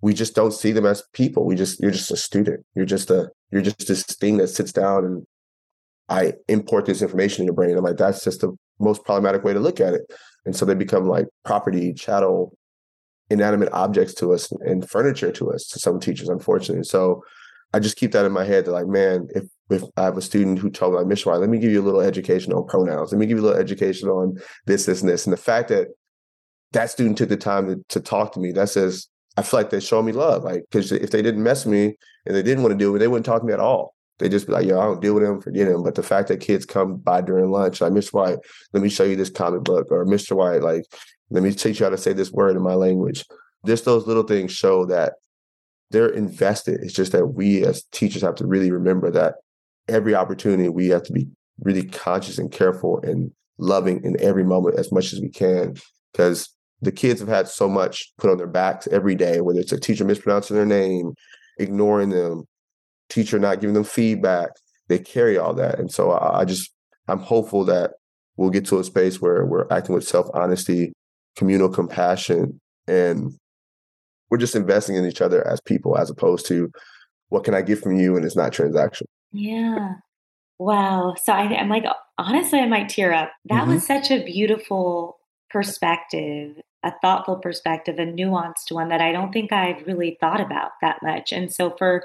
we 0.00 0.12
just 0.12 0.34
don't 0.34 0.52
see 0.52 0.72
them 0.72 0.84
as 0.84 1.04
people 1.12 1.44
we 1.44 1.54
just 1.54 1.80
you're 1.80 1.92
just 1.92 2.10
a 2.10 2.16
student 2.16 2.64
you're 2.74 2.84
just 2.84 3.10
a 3.10 3.30
you're 3.52 3.62
just 3.62 3.86
this 3.86 4.02
thing 4.02 4.36
that 4.36 4.48
sits 4.48 4.72
down 4.72 5.04
and 5.04 5.26
i 6.08 6.32
import 6.48 6.86
this 6.86 7.02
information 7.02 7.42
in 7.42 7.46
your 7.46 7.54
brain 7.54 7.76
i'm 7.76 7.84
like 7.84 7.96
that's 7.96 8.24
just 8.24 8.40
the 8.40 8.56
most 8.78 9.04
problematic 9.04 9.44
way 9.44 9.52
to 9.52 9.60
look 9.60 9.80
at 9.80 9.94
it 9.94 10.02
and 10.44 10.54
so 10.54 10.64
they 10.64 10.74
become 10.74 11.06
like 11.06 11.26
property 11.44 11.92
chattel 11.92 12.56
inanimate 13.30 13.70
objects 13.72 14.14
to 14.14 14.32
us 14.32 14.50
and 14.60 14.88
furniture 14.88 15.30
to 15.30 15.50
us 15.50 15.66
to 15.66 15.78
some 15.78 16.00
teachers 16.00 16.28
unfortunately 16.28 16.84
so 16.84 17.22
i 17.74 17.78
just 17.78 17.96
keep 17.96 18.12
that 18.12 18.24
in 18.24 18.32
my 18.32 18.44
head 18.44 18.64
that 18.64 18.72
like 18.72 18.86
man 18.86 19.26
if 19.34 19.44
if 19.70 19.82
I 19.96 20.04
have 20.04 20.16
a 20.16 20.22
student 20.22 20.58
who 20.58 20.70
told 20.70 20.94
me, 20.94 21.14
like. 21.14 21.26
White, 21.26 21.40
let 21.40 21.50
me 21.50 21.58
give 21.58 21.70
you 21.70 21.80
a 21.80 21.84
little 21.84 22.00
education 22.00 22.52
on 22.52 22.66
pronouns. 22.66 23.12
Let 23.12 23.18
me 23.18 23.26
give 23.26 23.38
you 23.38 23.44
a 23.44 23.46
little 23.46 23.60
education 23.60 24.08
on 24.08 24.38
this, 24.66 24.86
this, 24.86 25.00
and 25.00 25.10
this. 25.10 25.26
And 25.26 25.32
the 25.32 25.38
fact 25.38 25.68
that 25.68 25.88
that 26.72 26.90
student 26.90 27.18
took 27.18 27.28
the 27.28 27.36
time 27.36 27.66
to, 27.68 27.84
to 27.88 28.00
talk 28.00 28.32
to 28.32 28.40
me, 28.40 28.52
that 28.52 28.70
says, 28.70 29.08
I 29.36 29.42
feel 29.42 29.60
like 29.60 29.70
they're 29.70 29.80
showing 29.80 30.06
me 30.06 30.12
love. 30.12 30.44
Like, 30.44 30.64
because 30.70 30.92
if 30.92 31.10
they 31.10 31.22
didn't 31.22 31.42
mess 31.42 31.64
with 31.64 31.72
me 31.72 31.96
and 32.26 32.34
they 32.34 32.42
didn't 32.42 32.62
want 32.62 32.72
to 32.72 32.78
do 32.78 32.94
it, 32.94 32.98
they 32.98 33.08
wouldn't 33.08 33.26
talk 33.26 33.40
to 33.40 33.46
me 33.46 33.52
at 33.52 33.60
all. 33.60 33.94
They 34.18 34.28
just 34.28 34.46
be 34.46 34.52
like, 34.52 34.66
yo, 34.66 34.80
I 34.80 34.84
don't 34.84 35.00
deal 35.00 35.14
with 35.14 35.22
them, 35.22 35.40
forget 35.40 35.68
them. 35.68 35.82
But 35.82 35.94
the 35.94 36.02
fact 36.02 36.28
that 36.28 36.40
kids 36.40 36.66
come 36.66 36.96
by 36.96 37.20
during 37.20 37.50
lunch, 37.50 37.80
like, 37.80 37.92
Mr. 37.92 38.12
White, 38.14 38.38
let 38.72 38.82
me 38.82 38.88
show 38.88 39.04
you 39.04 39.16
this 39.16 39.30
comic 39.30 39.62
book, 39.62 39.88
or 39.90 40.04
Mr. 40.04 40.32
White, 40.32 40.62
like, 40.62 40.84
let 41.30 41.42
me 41.42 41.52
teach 41.52 41.78
you 41.78 41.86
how 41.86 41.90
to 41.90 41.98
say 41.98 42.12
this 42.12 42.32
word 42.32 42.56
in 42.56 42.62
my 42.62 42.74
language. 42.74 43.24
Just 43.66 43.84
those 43.84 44.06
little 44.06 44.22
things 44.22 44.52
show 44.52 44.86
that 44.86 45.14
they're 45.90 46.08
invested. 46.08 46.80
It's 46.82 46.92
just 46.92 47.12
that 47.12 47.26
we 47.26 47.64
as 47.64 47.84
teachers 47.92 48.22
have 48.22 48.34
to 48.36 48.46
really 48.46 48.70
remember 48.70 49.10
that 49.12 49.36
every 49.88 50.14
opportunity, 50.14 50.68
we 50.68 50.88
have 50.88 51.02
to 51.04 51.12
be 51.12 51.28
really 51.60 51.84
conscious 51.84 52.38
and 52.38 52.50
careful 52.52 53.00
and 53.02 53.30
loving 53.58 54.04
in 54.04 54.20
every 54.20 54.44
moment 54.44 54.78
as 54.78 54.92
much 54.92 55.12
as 55.12 55.20
we 55.20 55.28
can 55.28 55.74
because 56.12 56.54
the 56.80 56.92
kids 56.92 57.20
have 57.20 57.28
had 57.28 57.48
so 57.48 57.68
much 57.68 58.12
put 58.18 58.30
on 58.30 58.36
their 58.36 58.46
backs 58.46 58.86
every 58.88 59.14
day, 59.14 59.40
whether 59.40 59.58
it's 59.58 59.72
a 59.72 59.80
teacher 59.80 60.04
mispronouncing 60.04 60.56
their 60.56 60.66
name, 60.66 61.14
ignoring 61.58 62.10
them, 62.10 62.44
teacher 63.08 63.38
not 63.38 63.60
giving 63.60 63.74
them 63.74 63.84
feedback. 63.84 64.50
They 64.88 64.98
carry 64.98 65.36
all 65.36 65.54
that. 65.54 65.78
And 65.78 65.90
so 65.90 66.10
I, 66.10 66.40
I 66.40 66.44
just, 66.44 66.72
I'm 67.08 67.20
hopeful 67.20 67.64
that 67.66 67.92
we'll 68.36 68.50
get 68.50 68.66
to 68.66 68.78
a 68.78 68.84
space 68.84 69.20
where 69.20 69.44
we're 69.44 69.66
acting 69.70 69.94
with 69.94 70.06
self 70.06 70.28
honesty, 70.34 70.92
communal 71.36 71.68
compassion, 71.68 72.60
and 72.86 73.32
we're 74.30 74.38
just 74.38 74.56
investing 74.56 74.96
in 74.96 75.06
each 75.06 75.20
other 75.20 75.46
as 75.46 75.60
people 75.60 75.98
as 75.98 76.10
opposed 76.10 76.46
to 76.46 76.70
what 77.28 77.44
can 77.44 77.54
I 77.54 77.62
get 77.62 77.80
from 77.80 77.98
you 77.98 78.16
and 78.16 78.24
it's 78.24 78.36
not 78.36 78.52
transactional. 78.52 79.02
Yeah. 79.32 79.94
Wow. 80.58 81.14
So 81.22 81.32
I, 81.32 81.44
am 81.52 81.68
like, 81.68 81.84
honestly, 82.16 82.58
I 82.58 82.66
might 82.66 82.88
tear 82.88 83.12
up. 83.12 83.30
That 83.46 83.62
mm-hmm. 83.62 83.74
was 83.74 83.86
such 83.86 84.10
a 84.10 84.24
beautiful 84.24 85.18
perspective, 85.50 86.56
a 86.82 86.92
thoughtful 87.00 87.36
perspective, 87.36 87.98
a 87.98 88.06
nuanced 88.06 88.70
one 88.70 88.88
that 88.88 89.00
I 89.00 89.12
don't 89.12 89.32
think 89.32 89.52
I've 89.52 89.86
really 89.86 90.16
thought 90.20 90.40
about 90.40 90.72
that 90.82 90.98
much. 91.02 91.32
And 91.32 91.52
so 91.52 91.74
for 91.78 92.02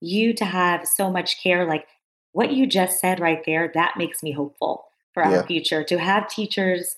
you 0.00 0.32
to 0.34 0.44
have 0.44 0.86
so 0.86 1.10
much 1.10 1.42
care, 1.42 1.66
like 1.66 1.86
what 2.32 2.52
you 2.52 2.66
just 2.66 3.00
said 3.00 3.20
right 3.20 3.42
there, 3.44 3.70
that 3.74 3.94
makes 3.96 4.22
me 4.22 4.32
hopeful 4.32 4.84
for 5.14 5.22
yeah. 5.22 5.38
our 5.38 5.46
future 5.46 5.82
to 5.84 5.98
have 5.98 6.28
teachers 6.28 6.96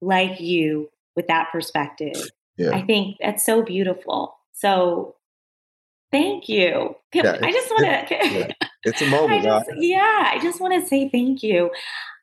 like 0.00 0.40
you 0.40 0.90
with 1.14 1.26
that 1.28 1.48
perspective. 1.52 2.30
Yeah. 2.56 2.70
I 2.70 2.82
think 2.82 3.16
that's 3.20 3.44
so 3.44 3.62
beautiful. 3.62 4.36
So 4.52 5.16
thank 6.10 6.48
you. 6.48 6.96
Yeah, 7.12 7.38
I 7.42 7.52
just 7.52 7.70
want 7.70 8.08
to. 8.08 8.54
It's 8.84 9.02
a 9.02 9.06
moment. 9.06 9.40
I 9.40 9.42
just, 9.42 9.70
yeah, 9.78 10.30
I 10.32 10.38
just 10.40 10.60
want 10.60 10.80
to 10.80 10.88
say 10.88 11.08
thank 11.08 11.42
you. 11.42 11.70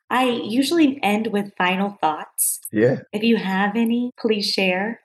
I 0.08 0.24
usually 0.24 0.98
end 1.02 1.26
with 1.26 1.52
final 1.58 1.98
thoughts. 2.00 2.60
Yeah. 2.72 3.00
If 3.12 3.22
you 3.22 3.36
have 3.36 3.76
any, 3.76 4.12
please 4.18 4.48
share. 4.48 5.00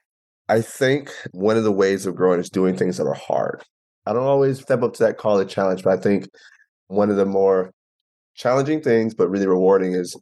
I 0.48 0.62
think 0.62 1.12
one 1.32 1.58
of 1.58 1.66
the 1.66 1.72
ways 1.72 2.06
of 2.06 2.16
growing 2.16 2.40
is 2.40 2.50
doing 2.50 2.78
things 2.78 2.96
that 2.96 3.08
are 3.08 3.14
hard. 3.14 3.64
I 4.10 4.14
don't 4.14 4.24
always 4.24 4.60
step 4.60 4.82
up 4.82 4.96
to 4.96 5.04
that 5.04 5.20
it 5.40 5.50
challenge, 5.50 5.84
but 5.84 6.00
I 6.00 6.02
think 6.02 6.28
one 6.88 7.12
of 7.12 7.16
the 7.16 7.28
more 7.28 7.72
challenging 8.34 8.82
things, 8.82 9.14
but 9.14 9.30
really 9.30 9.46
rewarding, 9.46 9.94
is 9.94 10.20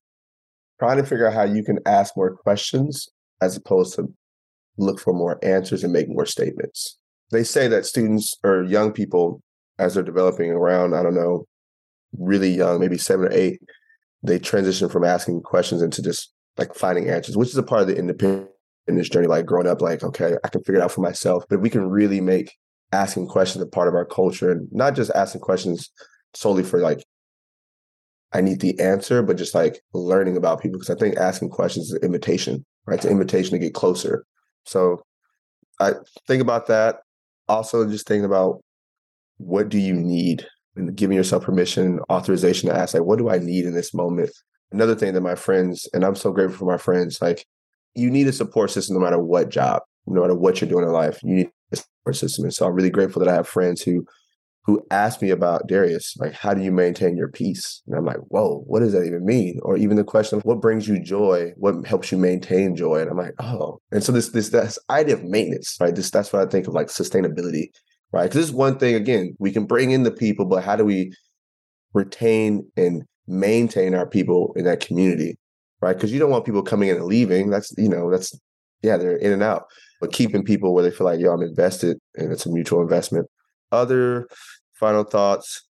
trying 0.77 0.97
to 0.97 1.05
figure 1.05 1.25
out 1.25 1.33
how 1.33 1.45
you 1.45 1.63
can 1.63 1.79
ask 1.85 2.17
more 2.17 2.35
questions 2.35 3.07
as 3.41 3.55
opposed 3.55 3.95
to 3.95 4.13
look 4.77 4.99
for 4.99 5.13
more 5.13 5.39
answers 5.41 5.85
and 5.85 5.93
make 5.93 6.09
more 6.09 6.25
statements. 6.25 6.99
They 7.31 7.45
say 7.45 7.69
that 7.69 7.85
students 7.85 8.35
or 8.43 8.63
young 8.63 8.91
people 8.91 9.41
as 9.79 9.93
they're 9.93 10.03
developing 10.03 10.51
around, 10.51 10.93
I 10.93 11.01
don't 11.01 11.15
know, 11.15 11.45
really 12.19 12.49
young, 12.49 12.81
maybe 12.81 12.97
seven 12.97 13.27
or 13.27 13.31
eight, 13.31 13.61
they 14.21 14.37
transition 14.37 14.89
from 14.89 15.05
asking 15.05 15.43
questions 15.43 15.81
into 15.81 16.01
just 16.01 16.33
like 16.57 16.75
finding 16.75 17.09
answers, 17.09 17.37
which 17.37 17.49
is 17.49 17.57
a 17.57 17.63
part 17.63 17.83
of 17.83 17.87
the 17.87 17.95
independence 17.95 19.09
journey, 19.09 19.27
like 19.27 19.45
growing 19.45 19.67
up, 19.67 19.81
like, 19.81 20.03
okay, 20.03 20.35
I 20.43 20.49
can 20.49 20.61
figure 20.65 20.81
it 20.81 20.83
out 20.83 20.91
for 20.91 20.99
myself. 20.99 21.45
But 21.47 21.55
if 21.55 21.61
we 21.61 21.69
can 21.69 21.89
really 21.89 22.19
make 22.19 22.53
asking 22.91 23.27
questions 23.27 23.61
a 23.61 23.67
part 23.67 23.87
of 23.87 23.95
our 23.95 24.05
culture 24.05 24.51
and 24.51 24.67
not 24.71 24.95
just 24.95 25.11
asking 25.11 25.41
questions 25.41 25.89
solely 26.33 26.63
for 26.63 26.79
like, 26.79 27.03
I 28.33 28.41
need 28.41 28.59
the 28.59 28.79
answer, 28.79 29.21
but 29.23 29.37
just 29.37 29.55
like 29.55 29.81
learning 29.93 30.37
about 30.37 30.61
people. 30.61 30.79
Because 30.79 30.95
I 30.95 30.99
think 30.99 31.17
asking 31.17 31.49
questions 31.49 31.87
is 31.87 31.93
an 31.93 32.03
invitation, 32.03 32.65
right? 32.85 32.95
It's 32.95 33.05
an 33.05 33.11
invitation 33.11 33.51
to 33.51 33.59
get 33.59 33.73
closer. 33.73 34.25
So 34.65 35.01
I 35.79 35.93
think 36.27 36.41
about 36.41 36.67
that. 36.67 36.97
Also, 37.47 37.87
just 37.89 38.07
thinking 38.07 38.25
about 38.25 38.61
what 39.37 39.69
do 39.69 39.77
you 39.77 39.93
need 39.93 40.45
and 40.75 40.95
giving 40.95 41.15
yourself 41.15 41.43
permission, 41.43 41.99
authorization 42.09 42.69
to 42.69 42.75
ask, 42.75 42.93
like, 42.93 43.03
what 43.03 43.17
do 43.17 43.29
I 43.29 43.37
need 43.37 43.65
in 43.65 43.73
this 43.73 43.93
moment? 43.93 44.31
Another 44.71 44.95
thing 44.95 45.13
that 45.13 45.21
my 45.21 45.35
friends, 45.35 45.87
and 45.93 46.03
I'm 46.03 46.15
so 46.15 46.31
grateful 46.31 46.57
for 46.57 46.71
my 46.71 46.77
friends, 46.77 47.21
like, 47.21 47.45
you 47.95 48.11
need 48.11 48.27
a 48.27 48.33
support 48.33 48.71
system 48.71 48.95
no 48.95 49.01
matter 49.01 49.17
what 49.17 49.49
job, 49.49 49.81
no 50.05 50.21
matter 50.21 50.35
what 50.35 50.59
you're 50.59 50.69
doing 50.69 50.83
in 50.83 50.91
life. 50.91 51.19
You 51.23 51.35
need 51.35 51.49
system. 52.13 52.45
And 52.45 52.53
so 52.53 52.65
I'm 52.65 52.73
really 52.73 52.89
grateful 52.89 53.19
that 53.19 53.29
I 53.29 53.35
have 53.35 53.47
friends 53.47 53.81
who 53.81 54.05
who 54.67 54.85
asked 54.91 55.21
me 55.21 55.29
about 55.29 55.65
Darius, 55.65 56.17
like, 56.17 56.33
how 56.33 56.53
do 56.53 56.61
you 56.61 56.73
maintain 56.73 57.15
your 57.15 57.29
peace? 57.29 57.81
And 57.87 57.95
I'm 57.95 58.03
like, 58.03 58.19
whoa, 58.27 58.65
what 58.67 58.81
does 58.81 58.91
that 58.91 59.05
even 59.05 59.25
mean? 59.25 59.61
Or 59.63 59.77
even 59.77 59.95
the 59.95 60.03
question 60.03 60.37
of 60.37 60.43
what 60.43 60.59
brings 60.59 60.89
you 60.89 61.01
joy? 61.01 61.53
What 61.55 61.87
helps 61.87 62.11
you 62.11 62.17
maintain 62.17 62.75
joy? 62.75 62.99
And 62.99 63.09
I'm 63.09 63.15
like, 63.15 63.33
oh. 63.39 63.79
And 63.93 64.03
so 64.03 64.11
this 64.11 64.29
this 64.29 64.49
this 64.49 64.77
idea 64.89 65.15
of 65.15 65.23
maintenance, 65.23 65.77
right? 65.79 65.95
This 65.95 66.11
that's 66.11 66.33
what 66.33 66.45
I 66.45 66.51
think 66.51 66.67
of 66.67 66.73
like 66.73 66.87
sustainability, 66.87 67.69
right? 68.11 68.23
Because 68.23 68.35
this 68.35 68.45
is 68.47 68.51
one 68.51 68.77
thing, 68.77 68.95
again, 68.95 69.37
we 69.39 69.53
can 69.53 69.65
bring 69.65 69.91
in 69.91 70.03
the 70.03 70.11
people, 70.11 70.45
but 70.45 70.65
how 70.65 70.75
do 70.75 70.83
we 70.83 71.13
retain 71.93 72.69
and 72.75 73.05
maintain 73.25 73.95
our 73.95 74.05
people 74.05 74.51
in 74.57 74.65
that 74.65 74.81
community? 74.81 75.37
Right. 75.79 75.93
Because 75.93 76.11
you 76.11 76.19
don't 76.19 76.31
want 76.31 76.43
people 76.43 76.63
coming 76.63 76.89
in 76.89 76.97
and 76.97 77.05
leaving. 77.05 77.51
That's, 77.51 77.73
you 77.77 77.87
know, 77.87 78.11
that's 78.11 78.37
yeah, 78.81 78.97
they're 78.97 79.15
in 79.15 79.31
and 79.31 79.43
out. 79.43 79.63
But 79.99 80.13
keeping 80.13 80.43
people 80.43 80.73
where 80.73 80.83
they 80.83 80.91
feel 80.91 81.05
like, 81.05 81.19
yo, 81.19 81.31
I'm 81.31 81.41
invested 81.41 81.97
and 82.15 82.31
it's 82.31 82.45
a 82.45 82.51
mutual 82.51 82.81
investment. 82.81 83.27
Other 83.71 84.27
final 84.73 85.03
thoughts 85.03 85.67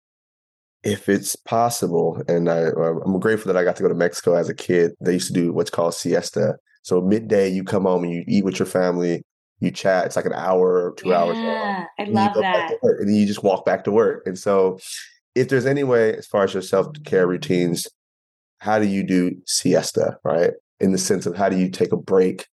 if 0.85 1.09
it's 1.09 1.35
possible 1.35 2.23
and 2.29 2.49
I, 2.49 2.65
uh, 2.65 2.95
i'm 3.05 3.19
grateful 3.19 3.53
that 3.53 3.59
i 3.59 3.65
got 3.65 3.77
to 3.77 3.83
go 3.83 3.89
to 3.89 3.95
mexico 3.95 4.35
as 4.35 4.49
a 4.49 4.55
kid. 4.55 4.93
They 5.01 5.15
used 5.15 5.29
to 5.29 5.33
do 5.33 5.53
what's 5.53 5.71
called 5.71 5.95
siesta. 5.95 6.57
So 6.83 7.01
midday 7.01 7.49
you 7.49 7.65
come 7.65 7.85
home 7.85 8.05
and 8.05 8.13
you 8.13 8.25
eat 8.29 8.45
with 8.45 8.59
your 8.59 8.67
family 8.67 9.25
you 9.61 9.71
chat 9.71 10.05
it's 10.05 10.17
like 10.17 10.27
an 10.27 10.35
hour 10.35 10.85
or 10.85 10.95
two 10.97 11.09
yeah, 11.09 11.19
hours 11.19 11.39
long, 11.39 11.87
i 11.99 12.05
love 12.05 12.35
that. 12.35 12.73
and 12.83 13.09
then 13.09 13.15
you 13.15 13.27
just 13.27 13.43
walk 13.43 13.65
back 13.65 13.85
to 13.85 13.91
work. 13.91 14.27
And 14.27 14.39
so 14.39 14.79
if 15.35 15.49
there's 15.49 15.67
any 15.67 15.85
way 15.85 16.15
as 16.17 16.27
far 16.27 16.45
as 16.45 16.53
your 16.53 16.63
self-care 16.63 17.27
routines 17.27 17.89
how 18.59 18.79
do 18.79 18.87
you 18.87 19.03
do 19.03 19.33
siesta 19.47 20.19
right? 20.25 20.53
In 20.81 20.93
the 20.93 20.99
sense 20.99 21.25
of 21.25 21.37
how 21.37 21.49
do 21.49 21.57
you 21.57 21.71
take 21.71 21.93
a 21.93 21.97
break 21.97 22.47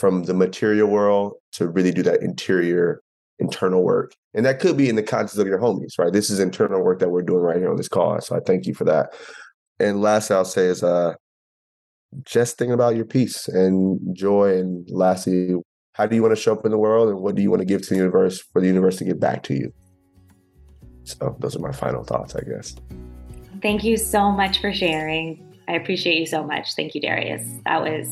from 0.00 0.24
the 0.24 0.32
material 0.32 0.88
world 0.88 1.34
to 1.52 1.68
really 1.68 1.92
do 1.92 2.02
that 2.02 2.22
interior 2.22 3.02
internal 3.38 3.82
work. 3.82 4.14
And 4.34 4.46
that 4.46 4.58
could 4.58 4.76
be 4.76 4.88
in 4.88 4.96
the 4.96 5.02
context 5.02 5.38
of 5.38 5.46
your 5.46 5.58
homies, 5.58 5.98
right? 5.98 6.12
This 6.12 6.30
is 6.30 6.40
internal 6.40 6.82
work 6.82 7.00
that 7.00 7.10
we're 7.10 7.22
doing 7.22 7.42
right 7.42 7.58
here 7.58 7.70
on 7.70 7.76
this 7.76 7.88
call. 7.88 8.18
So 8.20 8.34
I 8.34 8.40
thank 8.40 8.66
you 8.66 8.74
for 8.74 8.84
that. 8.84 9.12
And 9.78 10.00
last 10.00 10.30
I'll 10.30 10.44
say 10.44 10.66
is 10.66 10.82
uh 10.82 11.14
just 12.24 12.58
thinking 12.58 12.72
about 12.72 12.96
your 12.96 13.04
peace 13.04 13.46
and 13.46 14.00
joy. 14.16 14.58
And 14.58 14.88
lastly, 14.90 15.54
how 15.92 16.06
do 16.06 16.16
you 16.16 16.22
want 16.22 16.34
to 16.34 16.40
show 16.40 16.54
up 16.54 16.64
in 16.64 16.70
the 16.70 16.78
world 16.78 17.08
and 17.10 17.20
what 17.20 17.34
do 17.34 17.42
you 17.42 17.50
want 17.50 17.60
to 17.60 17.66
give 17.66 17.82
to 17.82 17.90
the 17.90 17.96
universe 17.96 18.40
for 18.40 18.60
the 18.60 18.66
universe 18.66 18.96
to 18.96 19.04
give 19.04 19.20
back 19.20 19.42
to 19.44 19.54
you? 19.54 19.72
So 21.04 21.36
those 21.40 21.56
are 21.56 21.60
my 21.60 21.72
final 21.72 22.04
thoughts, 22.04 22.34
I 22.34 22.40
guess. 22.40 22.74
Thank 23.60 23.84
you 23.84 23.96
so 23.96 24.30
much 24.30 24.60
for 24.60 24.72
sharing. 24.72 25.46
I 25.68 25.74
appreciate 25.74 26.18
you 26.18 26.26
so 26.26 26.42
much. 26.42 26.74
Thank 26.74 26.94
you, 26.94 27.00
Darius. 27.00 27.46
That 27.64 27.82
was 27.82 28.08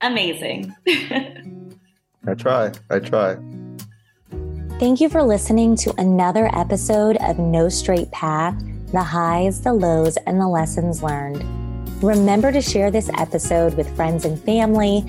amazing. 0.00 0.74
I 0.86 2.34
try. 2.36 2.72
I 2.90 2.98
try. 2.98 3.36
Thank 4.78 5.00
you 5.00 5.08
for 5.08 5.22
listening 5.22 5.74
to 5.76 5.94
another 5.98 6.50
episode 6.54 7.16
of 7.20 7.38
No 7.38 7.68
Straight 7.68 8.10
Path 8.12 8.54
the 8.92 9.02
highs, 9.02 9.60
the 9.60 9.72
lows, 9.72 10.16
and 10.26 10.40
the 10.40 10.48
lessons 10.48 11.02
learned. 11.02 11.44
Remember 12.02 12.52
to 12.52 12.62
share 12.62 12.90
this 12.90 13.10
episode 13.18 13.74
with 13.74 13.94
friends 13.96 14.24
and 14.24 14.40
family. 14.44 15.02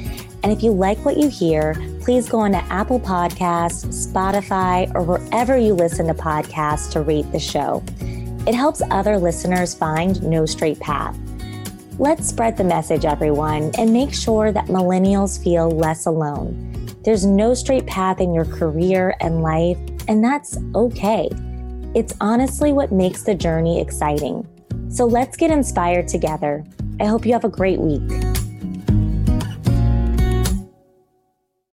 And 0.43 0.52
if 0.52 0.63
you 0.63 0.71
like 0.71 0.97
what 1.06 1.17
you 1.17 1.30
hear, 1.30 1.75
please 2.02 2.28
go 2.28 2.39
on 2.39 2.52
to 2.52 2.63
Apple 2.65 2.99
Podcasts, 2.99 3.86
Spotify, 3.86 4.93
or 4.95 5.04
wherever 5.04 5.58
you 5.58 5.73
listen 5.73 6.08
to 6.08 6.13
podcasts 6.13 6.91
to 6.91 7.02
rate 7.02 7.32
the 7.32 7.39
show. 7.39 7.84
It 8.47 8.56
helps 8.56 8.82
other 8.89 9.17
listeners 9.17 9.75
find 9.75 10.21
No 10.23 10.45
Straight 10.45 10.80
Path. 10.80 11.17
Let's 11.99 12.29
spread 12.29 12.55
the 12.55 12.63
message, 12.63 13.03
everyone, 13.03 13.71
and 13.77 13.91
make 13.91 14.13
sure 14.13 14.53
that 14.53 14.67
millennials 14.67 15.43
feel 15.43 15.69
less 15.69 16.05
alone. 16.05 16.88
There's 17.03 17.25
no 17.25 17.53
straight 17.53 17.85
path 17.88 18.21
in 18.21 18.33
your 18.33 18.45
career 18.45 19.17
and 19.19 19.41
life, 19.41 19.77
and 20.07 20.23
that's 20.23 20.57
okay. 20.75 21.27
It's 21.93 22.13
honestly 22.21 22.71
what 22.71 22.93
makes 22.93 23.23
the 23.23 23.35
journey 23.35 23.81
exciting. 23.81 24.47
So 24.89 25.05
let's 25.05 25.35
get 25.35 25.51
inspired 25.51 26.07
together. 26.07 26.63
I 27.01 27.05
hope 27.05 27.25
you 27.25 27.33
have 27.33 27.43
a 27.43 27.49
great 27.49 27.81
week. 27.81 28.09